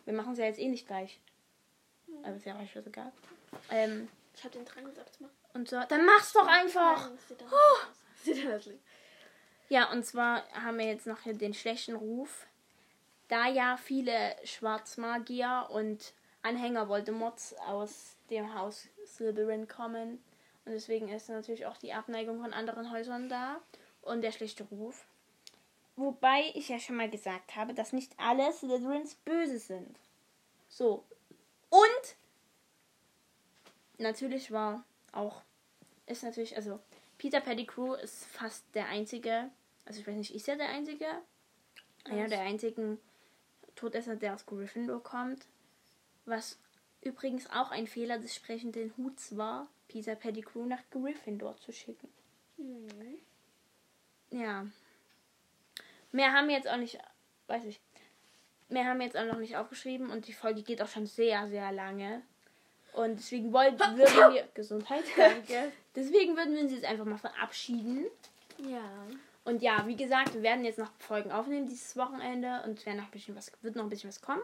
[0.06, 1.20] Wir machen es ja jetzt eh nicht gleich.
[2.24, 3.12] Aber ist ja auch schon egal.
[3.70, 5.30] Ähm, Ich hab den dran gesagt, mach.
[5.54, 7.10] und so, dann mach's doch einfach.
[8.26, 8.70] Nein, aus.
[9.70, 12.48] Ja, und zwar haben wir jetzt noch hier den schlechten Ruf.
[13.30, 20.24] Da ja viele Schwarzmagier und Anhänger Voldemorts aus dem Haus Slytherin kommen.
[20.66, 23.62] Und deswegen ist natürlich auch die Abneigung von anderen Häusern da.
[24.02, 25.06] Und der schlechte Ruf.
[25.96, 30.00] Wobei ich ja schon mal gesagt habe, dass nicht alle Slytherins böse sind.
[30.70, 31.04] So.
[31.70, 32.16] Und
[33.98, 35.42] natürlich war auch,
[36.06, 36.80] ist natürlich, also
[37.18, 39.50] Peter Pettigrew ist fast der einzige,
[39.86, 41.06] also ich weiß nicht, ist er der einzige?
[42.06, 42.98] Einer der einzigen
[43.80, 45.46] Todesser, der aus Gryffindor kommt.
[46.26, 46.60] Was
[47.02, 52.10] übrigens auch ein Fehler des sprechenden Huts war, Peter Pettigrew nach Gryffindor zu schicken.
[52.58, 52.88] Hm.
[54.32, 54.66] Ja.
[56.12, 57.00] Mehr haben wir jetzt auch nicht,
[57.48, 57.80] weiß ich.
[58.68, 61.48] Mehr haben wir jetzt auch noch nicht aufgeschrieben und die Folge geht auch schon sehr,
[61.48, 62.22] sehr lange.
[62.94, 65.06] Und deswegen wollten, würden wir Gesundheit.
[65.16, 65.72] Danke.
[65.96, 68.06] Deswegen würden wir uns jetzt einfach mal verabschieden.
[68.58, 69.08] Ja.
[69.50, 72.98] Und ja, wie gesagt, wir werden jetzt noch Folgen aufnehmen dieses Wochenende und es werden
[72.98, 74.42] noch ein bisschen was, wird noch ein bisschen was kommen.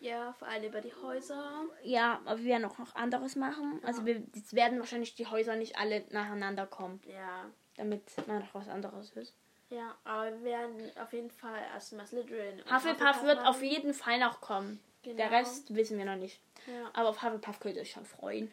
[0.00, 1.64] Ja, vor allem über die Häuser.
[1.82, 3.80] Ja, aber wir werden auch noch anderes machen.
[3.84, 7.46] Also wir jetzt werden wahrscheinlich die Häuser nicht alle nacheinander kommen, Ja.
[7.76, 9.34] damit man noch was anderes ist.
[9.70, 12.60] Ja, aber wir werden auf jeden Fall erstmal Slytherin.
[12.62, 13.64] und Hufflepuff wird auf machen.
[13.64, 14.80] jeden Fall noch kommen.
[15.04, 15.28] Der Genau.
[15.30, 16.40] Rest wissen wir noch nicht.
[16.66, 16.90] Ja.
[16.94, 18.50] Aber auf Hufflepuff könnt ihr euch schon freuen.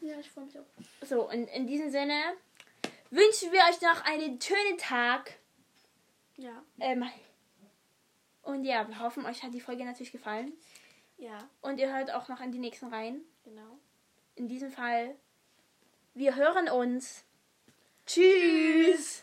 [0.00, 0.64] ja, ich freue mich auch.
[1.06, 2.14] So, und in diesem Sinne
[3.10, 5.34] wünschen wir euch noch einen schönen Tag.
[6.36, 6.62] Ja.
[6.80, 7.04] Ähm,
[8.42, 10.52] und ja, wir hoffen, euch hat die Folge natürlich gefallen.
[11.18, 13.22] Ja, Und ihr hört auch noch in die nächsten rein.
[13.44, 13.78] genau.
[14.34, 15.16] In diesem Fall,
[16.12, 17.24] wir hören uns.
[18.04, 19.22] Tschüss.